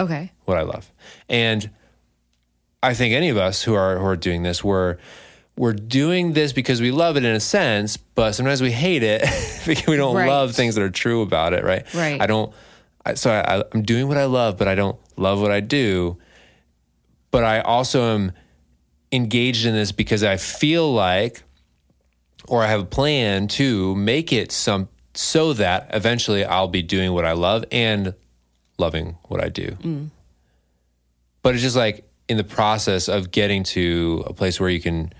[0.00, 0.32] Okay.
[0.46, 0.90] what I love.
[1.28, 1.70] And
[2.82, 4.96] I think any of us who are who are doing this, we're
[5.56, 9.20] we're doing this because we love it in a sense, but sometimes we hate it
[9.66, 10.28] because we don't Right.
[10.28, 11.92] love things that are true about it, right?
[11.94, 12.20] Right.
[12.20, 12.52] I don't.
[13.04, 16.16] I, so I, I'm doing what I love, but I don't love what I do.
[17.30, 18.32] But I also am
[19.10, 21.42] engaged in this because I feel like,
[22.48, 27.12] or I have a plan to make it some so that eventually I'll be doing
[27.12, 28.14] what I love and
[28.78, 29.76] loving what I do.
[29.82, 30.08] Mm.
[31.42, 35.12] But it's just like in the process of getting to a place where you can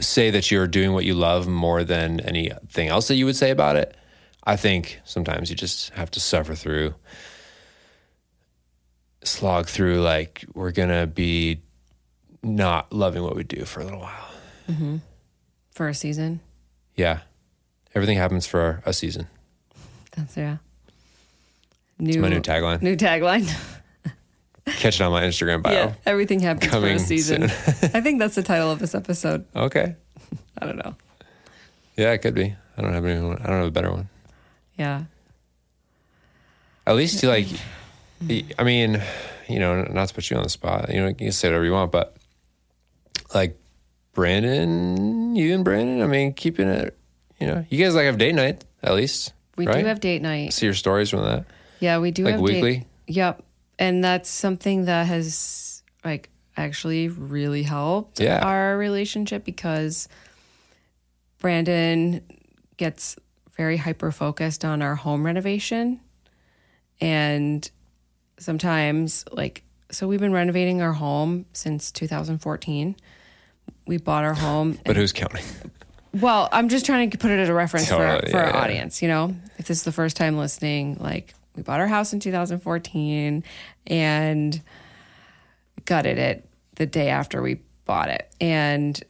[0.00, 3.50] say that you're doing what you love more than anything else that you would say
[3.50, 3.96] about it.
[4.44, 6.94] I think sometimes you just have to suffer through,
[9.22, 11.60] slog through, like, we're going to be
[12.42, 14.28] not loving what we do for a little while.
[14.70, 14.96] Mm-hmm.
[15.72, 16.40] For a season.
[16.96, 17.20] Yeah.
[17.94, 19.26] Everything happens for a season.
[20.16, 20.58] That's yeah.
[21.98, 22.80] New, My new tagline.
[22.80, 23.50] New tagline.
[24.76, 25.72] Catch it on my Instagram bio.
[25.72, 25.94] yeah.
[26.06, 27.44] Everything happens Coming for a season.
[27.44, 29.44] I think that's the title of this episode.
[29.56, 29.94] Okay.
[30.60, 30.94] I don't know.
[31.96, 32.54] Yeah, it could be.
[32.76, 33.38] I don't have anyone.
[33.42, 34.08] I don't have a better one.
[34.76, 35.04] Yeah.
[36.86, 37.46] At least you like.
[38.58, 39.02] I mean,
[39.48, 40.92] you know, not to put you on the spot.
[40.92, 42.16] You know, you can say whatever you want, but
[43.34, 43.58] like
[44.14, 46.02] Brandon, you and Brandon.
[46.02, 46.96] I mean, keeping it.
[47.40, 49.32] You know, you guys like have date night at least.
[49.56, 49.80] We right?
[49.80, 50.52] do have date night.
[50.52, 51.44] See your stories from that.
[51.80, 52.86] Yeah, we do Like have date- weekly?
[53.06, 53.42] Yep.
[53.78, 58.40] And that's something that has like actually really helped Yeah.
[58.40, 60.08] our relationship because
[61.38, 62.22] Brandon
[62.76, 63.16] gets
[63.56, 66.00] very hyper focused on our home renovation.
[67.00, 67.68] And
[68.38, 72.96] sometimes like so we've been renovating our home since 2014.
[73.86, 75.44] We bought our home But who's counting?
[76.12, 78.50] well, I'm just trying to put it as a reference Totally, for, for yeah, our
[78.50, 78.60] yeah.
[78.62, 79.00] audience.
[79.00, 82.20] You know, if this is the first time listening, like we bought our house in
[82.20, 83.44] 2014
[83.86, 84.62] and
[85.84, 89.02] gutted it the day after we bought it, and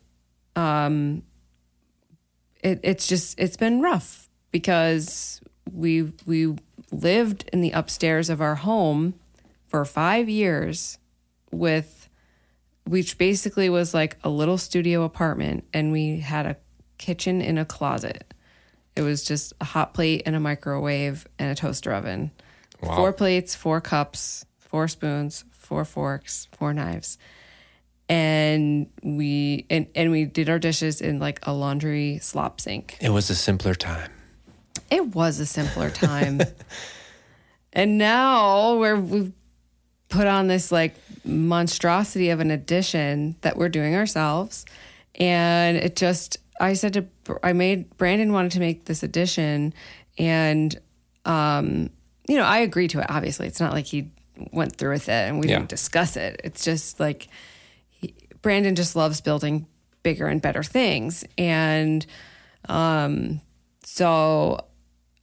[0.57, 1.22] um,
[2.62, 5.40] it, it's just it's been rough because
[5.70, 6.57] we we
[6.90, 9.14] lived in the upstairs of our home
[9.66, 10.99] for five years
[11.53, 12.09] with
[12.84, 16.57] which basically was like a little studio apartment and we had a
[16.96, 18.32] kitchen in a closet.
[18.96, 22.30] It was just a hot plate and a microwave and a toaster oven
[22.83, 22.97] Wow.
[22.97, 27.18] four plates four cups four spoons four forks four knives
[28.09, 33.11] and we and, and we did our dishes in like a laundry slop sink It
[33.11, 34.11] was a simpler time.
[34.91, 36.41] it was a simpler time.
[37.72, 39.33] and now we're we've
[40.09, 44.64] put on this like monstrosity of an addition that we're doing ourselves.
[45.16, 47.07] And it just I said to
[47.43, 49.74] I made Brandon wanted to make this addition
[50.16, 50.79] and
[51.26, 51.91] um
[52.29, 53.47] you know, I agreed to it obviously.
[53.47, 54.11] It's not like he
[54.53, 55.57] went through with it and we Yeah.
[55.57, 56.41] didn't discuss it.
[56.45, 57.29] It's just like
[57.91, 59.66] he, Brandon just loves building
[60.03, 61.24] bigger and better things.
[61.37, 62.07] And
[62.68, 63.41] um,
[63.85, 64.64] so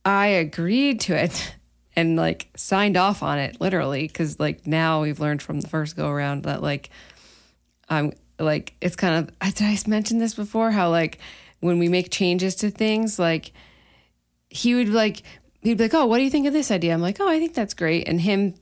[0.03, 1.55] I agreed to it
[1.95, 5.95] and like signed off on it literally because like now we've learned from the first
[5.95, 6.89] go around that like
[7.87, 11.19] I'm like it's kind of did I mention this before how like
[11.61, 13.53] when we make changes to things like
[14.49, 15.21] he would like
[15.65, 16.93] he'd be like oh what do you think of this idea?
[16.93, 18.07] I'm like oh I think that's great.
[18.07, 18.53] And him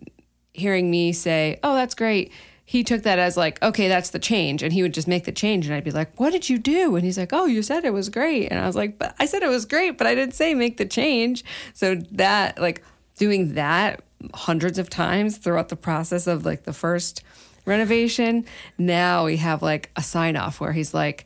[0.53, 2.31] hearing me say oh that's great
[2.65, 4.63] he took that as like okay that's the change.
[4.63, 6.95] And he would just make the change and I'd be like what did you do?
[6.95, 8.47] And he's like oh you said it was great.
[8.49, 10.77] And I was like but I said it was great but I didn't say make
[10.77, 11.43] the change.
[11.73, 12.83] So that like
[13.17, 14.01] doing that
[14.33, 17.23] hundreds of times throughout the process of like the first
[17.65, 18.45] renovation.
[18.77, 21.25] Now we have like a sign off where he's like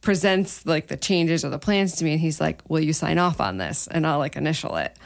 [0.00, 3.18] presents like the changes or the plans to me, and he's like, "Will you sign
[3.18, 4.96] off on this?" And I'll like initial it.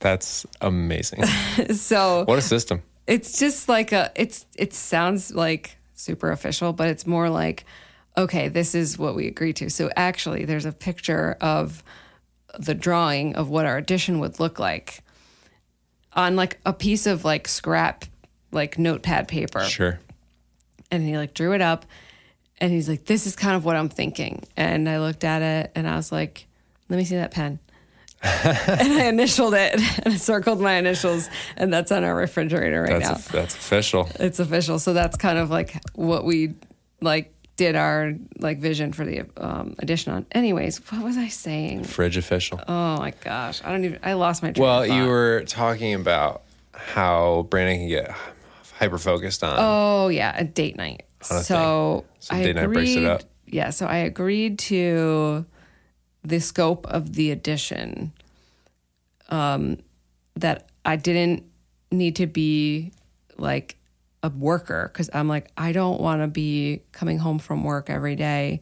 [0.00, 1.24] That's amazing.
[1.74, 2.82] So what a system.
[3.06, 7.64] it's just like a it's it sounds like super official, but it's more like
[8.16, 9.68] okay, this is what we agreed to.
[9.68, 11.82] So actually, there's a picture of
[12.58, 15.02] the drawing of what our addition would look like
[16.12, 18.04] on like a piece of like scrap
[18.52, 19.98] like notepad paper Sure.
[20.92, 21.84] and he like drew it up
[22.58, 25.70] and he's like this is kind of what i'm thinking and i looked at it
[25.74, 26.46] and i was like
[26.88, 27.58] let me see that pen
[28.22, 29.74] and i initialed it
[30.04, 34.08] and I circled my initials and that's on our refrigerator right That's now that's official.
[34.18, 36.54] it's official so that's kind of like what we
[37.00, 41.84] like did our like vision for the um, addition on anyways what was i saying
[41.84, 42.60] Fridge official.
[42.66, 46.42] oh my gosh i don't even i lost my Well, you were talking about
[46.72, 48.10] how Brandon can get
[48.78, 49.54] hyper focused on.
[49.58, 51.04] Oh yeah, a date night.
[51.30, 52.16] On a so thing.
[52.20, 53.24] So I date night breaks it agreed.
[53.46, 55.44] Yeah, so I agreed to
[56.22, 58.12] the scope of the addition.
[59.28, 59.78] Um,
[60.36, 61.44] that I didn't
[61.90, 62.92] need to be
[63.36, 63.76] like
[64.22, 68.16] a worker because I'm like I don't want to be coming home from work every
[68.16, 68.60] day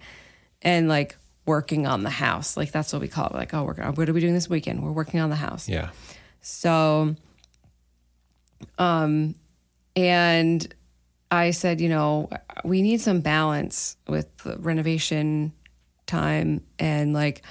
[0.61, 2.57] and like working on the house.
[2.57, 3.35] Like that's what we call it.
[3.35, 4.83] Like oh, we're what are we doing this weekend?
[4.83, 5.69] We're working on the house.
[5.69, 5.91] yeah.
[6.41, 7.15] So,
[8.77, 9.37] um,
[9.95, 10.75] and
[11.33, 12.29] I said, you know,
[12.63, 15.55] we need some balance with renovation
[16.07, 17.43] time and like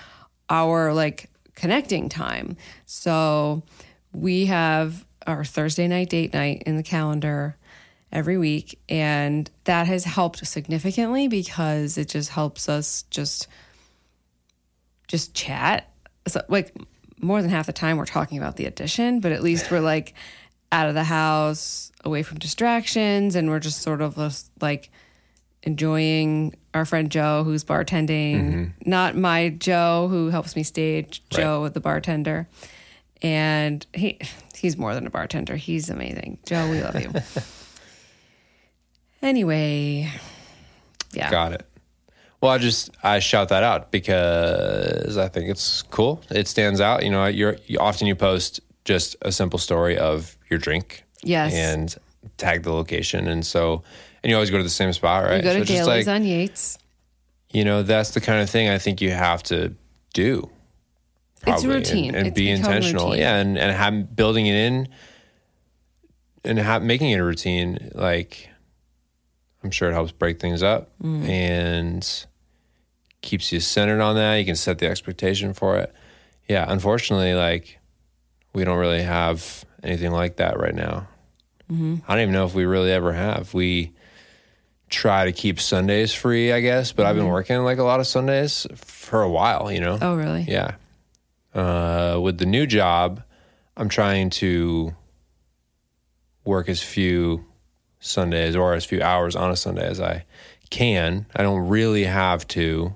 [0.52, 2.58] our like connecting time.
[2.86, 3.64] So
[4.14, 7.58] we have our Thursday night date night in the calendar
[8.12, 13.48] every week and that has helped significantly because it just helps us just
[15.08, 15.92] just chat.
[16.28, 16.76] So like
[17.20, 20.14] more than half the time we're talking about the addition, but at least we're like
[20.72, 24.90] out of the house, away from distractions, and we're just sort of just like
[25.64, 28.36] enjoying our friend Joe who's bartending.
[28.36, 28.90] Mm-hmm.
[28.90, 32.48] Not my Joe who helps me stage, Joe the bartender.
[33.22, 34.20] And he
[34.56, 35.56] he's more than a bartender.
[35.56, 36.40] He's amazing.
[36.46, 37.12] Joe, we love you.
[39.22, 40.12] anyway,
[41.14, 41.30] yeah.
[41.30, 41.66] Got it.
[42.40, 46.24] Well, I just I shout that out because I think it's cool.
[46.32, 47.04] It stands out.
[47.04, 51.54] You know, you're you, often you post just a simple story of your drink, Yes.
[51.54, 51.96] and
[52.38, 53.84] tag the location, and so
[54.24, 55.38] and you always go to the same spot, right?
[55.38, 56.78] You go to so just like on Yates.
[57.52, 59.76] you know, that's the kind of thing I think you have to
[60.14, 60.50] do.
[61.48, 62.10] It's routine.
[62.10, 63.06] and, and It's be intentional.
[63.08, 63.22] routine.
[63.22, 64.88] Yeah, and and have, building it in
[66.44, 67.90] and have, making it a routine.
[67.96, 68.48] Like,
[69.64, 71.28] I'm sure it helps break things up Mm.
[71.28, 72.26] and
[73.22, 74.36] keeps you centered on that.
[74.36, 75.94] You can set the expectation for it.
[76.48, 77.80] Yeah, unfortunately, like
[78.54, 81.08] we don't really have anything like that right now.
[81.72, 81.98] Mm-hmm.
[82.08, 83.54] I don't even know if we really ever have.
[83.54, 83.94] We
[84.90, 88.08] try to keep Sundays free, I guess, but I've been working like a lot of
[88.08, 89.96] Sundays for a while, you know?
[89.96, 90.04] Mm-hmm.
[90.04, 90.46] Oh, really?
[90.48, 90.76] Yeah.
[91.54, 93.24] Uh, with the new job,
[93.78, 94.94] I'm trying to
[96.44, 97.46] work as few
[98.00, 100.26] Sundays or as few hours on a Sunday as I
[100.70, 101.26] can.
[101.36, 102.96] I don't really have to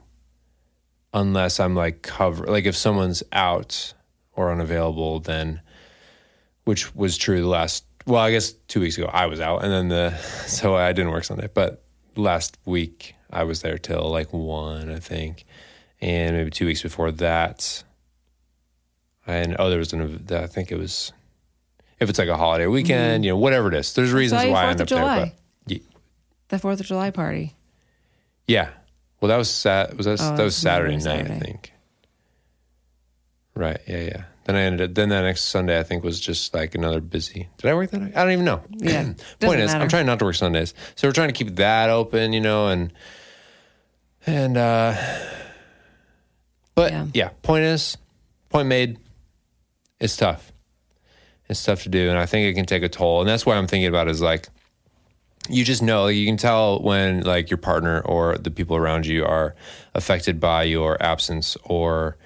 [1.14, 3.94] unless I'm like cover like if someone's out
[4.36, 5.62] or unavailable then
[6.66, 9.72] which was true the last well, I guess 2 weeks ago I was out and
[9.72, 10.16] then the
[10.48, 11.84] so I didn't work Sunday, but
[12.16, 15.46] last week I was there till like 1, I think.
[16.02, 17.84] And maybe 2 weeks before that
[19.28, 20.28] and oh, there was an.
[20.32, 21.12] I think it was.
[22.00, 23.24] If it's like a holiday weekend, mm-hmm.
[23.24, 25.02] you know, whatever it is, there's reasons you why I end up there.
[25.02, 25.34] But
[25.68, 25.80] y-
[26.50, 27.56] The Fourth of July party.
[28.48, 28.70] yeah,
[29.20, 29.96] well, that was sat.
[29.96, 31.30] Was that, Oh, that was Saturday Saturday.
[31.30, 31.72] night, I think.
[33.56, 33.80] Right.
[33.88, 33.98] Yeah.
[34.02, 34.24] Yeah.
[34.46, 34.90] Then I ended.
[34.92, 37.50] Up, then that next Sunday, I think, was just like another busy.
[37.58, 38.02] Did I work that?
[38.02, 38.62] I don't even know.
[38.70, 41.90] Yeah, Point is, I'm trying not to work Sundays, so we're trying to keep that
[41.90, 42.94] open, you know, and
[44.28, 44.94] and uh
[46.76, 47.08] but Yeah.
[47.14, 47.98] yeah, point is,
[48.50, 49.00] point made.
[50.00, 50.52] It's tough.
[51.50, 53.56] It's tough to do, and I think it can take a toll, and that's why
[53.56, 54.50] I'm thinking about is like,
[55.50, 59.26] you just know you can tell when like your partner or the people around you
[59.26, 59.56] are
[59.96, 62.18] affected by your absence or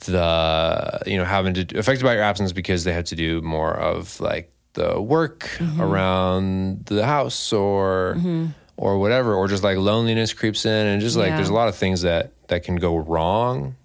[0.00, 3.40] the uh, you know having to affected by your absence because they have to do
[3.42, 5.80] more of like the work mm-hmm.
[5.80, 8.46] around the house or mm-hmm.
[8.76, 11.36] or whatever or just like loneliness creeps in and just like Yeah.
[11.36, 13.76] there's a lot of things that that can go wrong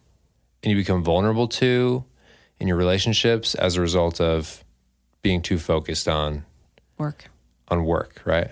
[0.62, 2.04] and you become vulnerable to
[2.60, 4.64] in your relationships as a result of
[5.22, 6.46] being too focused on
[6.98, 7.30] Work.
[7.70, 8.52] on work, right?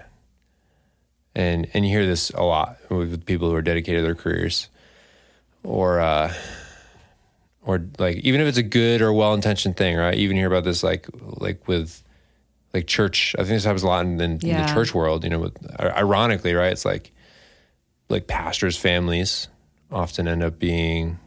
[1.35, 4.67] And and you hear this a lot with people who are dedicated to their careers,
[5.63, 6.33] or uh,
[7.61, 10.17] or like even if it's a good or well intentioned thing, right?
[10.17, 12.03] You even hear about this like like with
[12.73, 13.35] like church.
[13.37, 15.23] I think this happens a lot in, in, in the church world.
[15.23, 16.71] You know, with, ironically, right?
[16.71, 17.11] It's like
[18.09, 19.47] like pastors' families
[19.91, 21.19] often end up being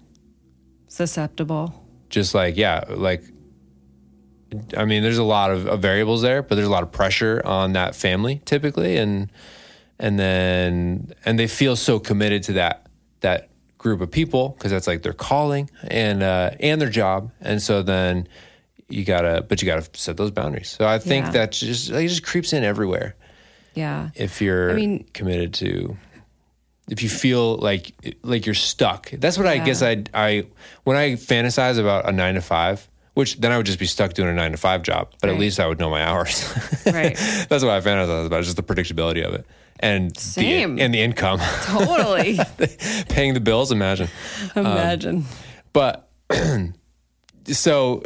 [0.89, 1.85] Susceptible.
[2.09, 3.25] just like yeah like
[4.77, 7.43] i mean there's a lot of, of variables there but there's a lot of pressure
[7.45, 9.31] on that family typically and
[9.99, 12.87] and then and they feel so committed to that
[13.21, 13.49] that
[13.85, 17.31] group of people because that's like their calling and uh and their job.
[17.43, 18.27] And so then
[18.89, 20.71] you gotta but you gotta set those boundaries.
[20.71, 21.33] So i think Yeah.
[21.33, 23.15] that just like, it just creeps in everywhere.
[23.75, 24.09] Yeah.
[24.15, 25.97] if you're I mean- committed to
[26.89, 29.11] if you feel like like you're stuck.
[29.11, 30.47] That's what i guess i i
[30.85, 34.13] when i fantasize about a nine to five which then i would just be stuck
[34.15, 36.53] doing a nine to five job but at least i would know my hours
[36.87, 37.17] Right.
[37.49, 39.47] that's what i fantasize about just the predictability of it
[39.81, 40.77] and Same.
[40.77, 42.39] the and the income totally.
[43.09, 44.09] paying the bills imagine
[44.55, 45.25] Imagine.
[45.73, 46.09] but
[47.47, 48.03] so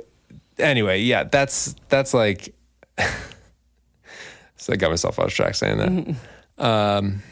[0.59, 2.55] anyway yeah that's that's like
[4.57, 7.23] so i got myself off track saying that um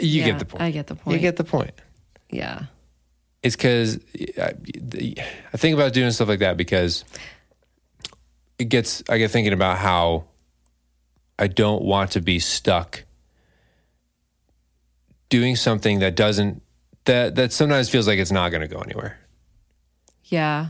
[0.00, 1.14] you Yeah, get the point I get the point.
[1.16, 1.72] you get the point
[2.30, 2.64] yeah.
[3.42, 3.98] It's because
[4.38, 4.52] I,
[5.52, 7.04] I think about doing stuff like that because
[8.58, 10.24] it gets i get thinking about how
[11.38, 13.04] i don't want to be stuck
[15.28, 16.62] doing something that doesn't
[17.04, 19.18] that that sometimes feels like it's not going to go anywhere
[20.24, 20.68] Yeah.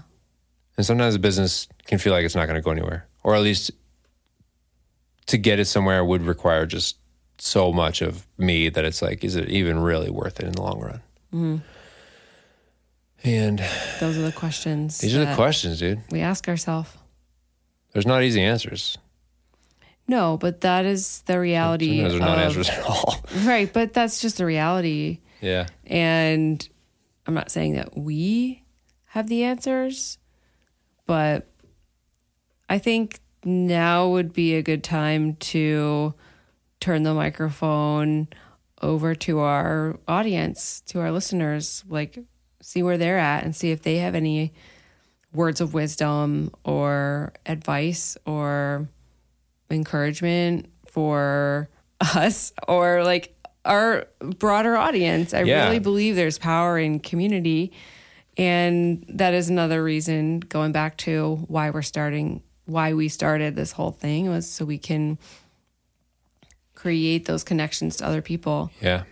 [0.76, 3.42] And sometimes a business can feel like it's not going to go anywhere, or at
[3.42, 3.72] least
[5.26, 6.96] to get it somewhere would require just
[7.38, 10.62] so much of me that it's like, is it even really worth it in the
[10.62, 11.00] long run?
[11.34, 11.56] Mm-hmm.
[13.24, 13.58] And
[14.00, 14.98] Those are the questions.
[14.98, 16.00] these are the questions, dude.
[16.10, 16.90] we ask ourselves.
[17.92, 18.96] There's not easy answers.
[20.06, 21.98] No, but that is the reality.
[22.00, 23.16] Sometimes there's not answers at all.
[23.44, 25.20] Right, but that's just the reality.
[25.40, 25.66] yeah.
[25.86, 26.66] And
[27.26, 28.62] I'm not saying that we
[29.06, 30.16] have the answers,
[31.06, 31.50] but
[32.70, 36.14] I think now would be a good time to
[36.80, 38.28] turn the microphone
[38.80, 42.18] over to our audience, to our listeners, like
[42.60, 44.52] see where they're at and see if they have any
[45.32, 48.88] words of wisdom or advice or
[49.70, 51.68] encouragement for
[52.00, 53.34] us or like
[53.64, 54.06] our
[54.38, 55.34] broader audience.
[55.34, 55.66] I Yeah.
[55.66, 57.72] really believe there's power in community.
[58.36, 63.72] And that is another reason going back to why we're starting, why we started this
[63.72, 65.18] whole thing was so we can
[66.74, 68.70] create those connections to other people.
[68.80, 69.02] Yeah.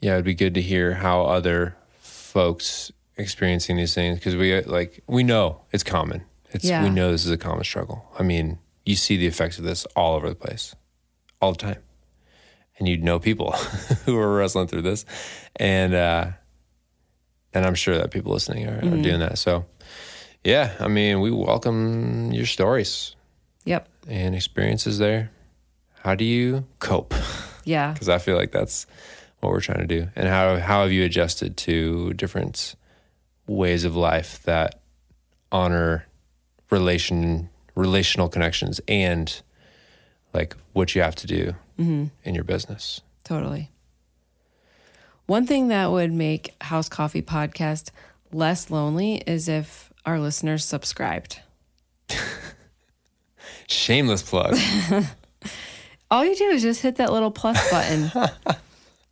[0.00, 1.76] Yeah, it'd be good to hear how other
[2.32, 6.22] folks experiencing these things because we like we know it's common.
[6.50, 6.82] It's Yeah.
[6.82, 8.04] we know this is a common struggle.
[8.18, 10.74] I mean, you see the effects of this all over the place,
[11.40, 11.82] all the time,
[12.78, 13.52] and you'd know people
[14.04, 15.04] who are wrestling through this,
[15.56, 16.30] and uh,
[17.54, 19.38] and I'm sure that people listening are, are doing that.
[19.38, 19.64] So,
[20.44, 23.14] yeah, I mean, we welcome your stories
[23.64, 23.88] Yep.
[24.06, 25.30] and experiences there.
[26.04, 27.14] How do you cope?
[27.64, 27.92] Yeah.
[27.94, 28.86] because I feel like that's
[29.40, 30.08] what we're trying to do.
[30.16, 32.74] And how how have you adjusted to different
[33.46, 34.80] ways of life that
[35.50, 36.06] honor
[36.70, 39.40] relation relational connections and
[40.34, 42.06] like what you have to do mm-hmm.
[42.24, 43.00] in your business?
[43.24, 43.70] Totally.
[45.26, 47.90] One thing that would make House Coffee Podcast
[48.32, 51.40] less lonely is if our listeners subscribed.
[53.68, 54.56] Shameless plug.
[56.10, 58.10] All you do is just hit that little plus button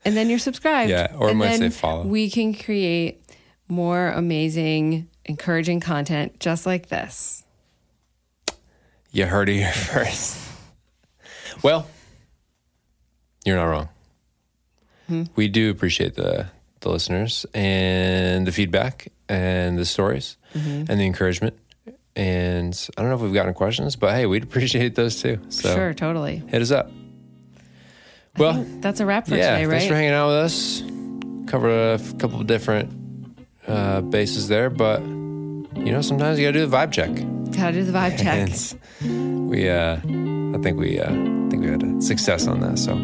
[0.07, 0.91] and then you're subscribed.
[0.91, 2.05] Yeah, or and might say follow.
[2.05, 3.23] We can create
[3.69, 7.45] more amazing, encouraging content just like this.
[9.11, 10.39] you heard it here first.
[11.63, 11.89] Well,
[13.45, 13.89] you're not wrong.
[15.09, 15.25] Hmm?
[15.35, 16.47] We do appreciate the
[16.81, 20.85] the listeners and the feedback and the stories mm-hmm.
[20.89, 21.59] and the encouragement.
[22.15, 25.41] And I don't know if we've gotten questions, but hey, we'd appreciate those too.
[25.49, 26.43] So sure, totally.
[26.49, 26.91] hit us up.
[28.39, 29.71] Well, That's a wrap for yeah, today, right?
[29.79, 30.83] thanks for hanging out with us.
[31.51, 32.93] Covered a f- couple of different
[33.67, 37.11] uh, bases there, but you know, sometimes you got to do the vibe check.
[37.57, 38.51] Gotta do the vibe check.
[39.03, 42.79] And we, uh, I think we, uh, I think we had success on that.
[42.79, 42.95] So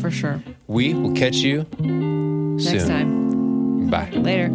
[0.00, 0.42] for sure.
[0.66, 2.88] we will catch you Next soon.
[2.88, 3.90] time.
[3.90, 4.10] Bye.
[4.10, 4.48] Later.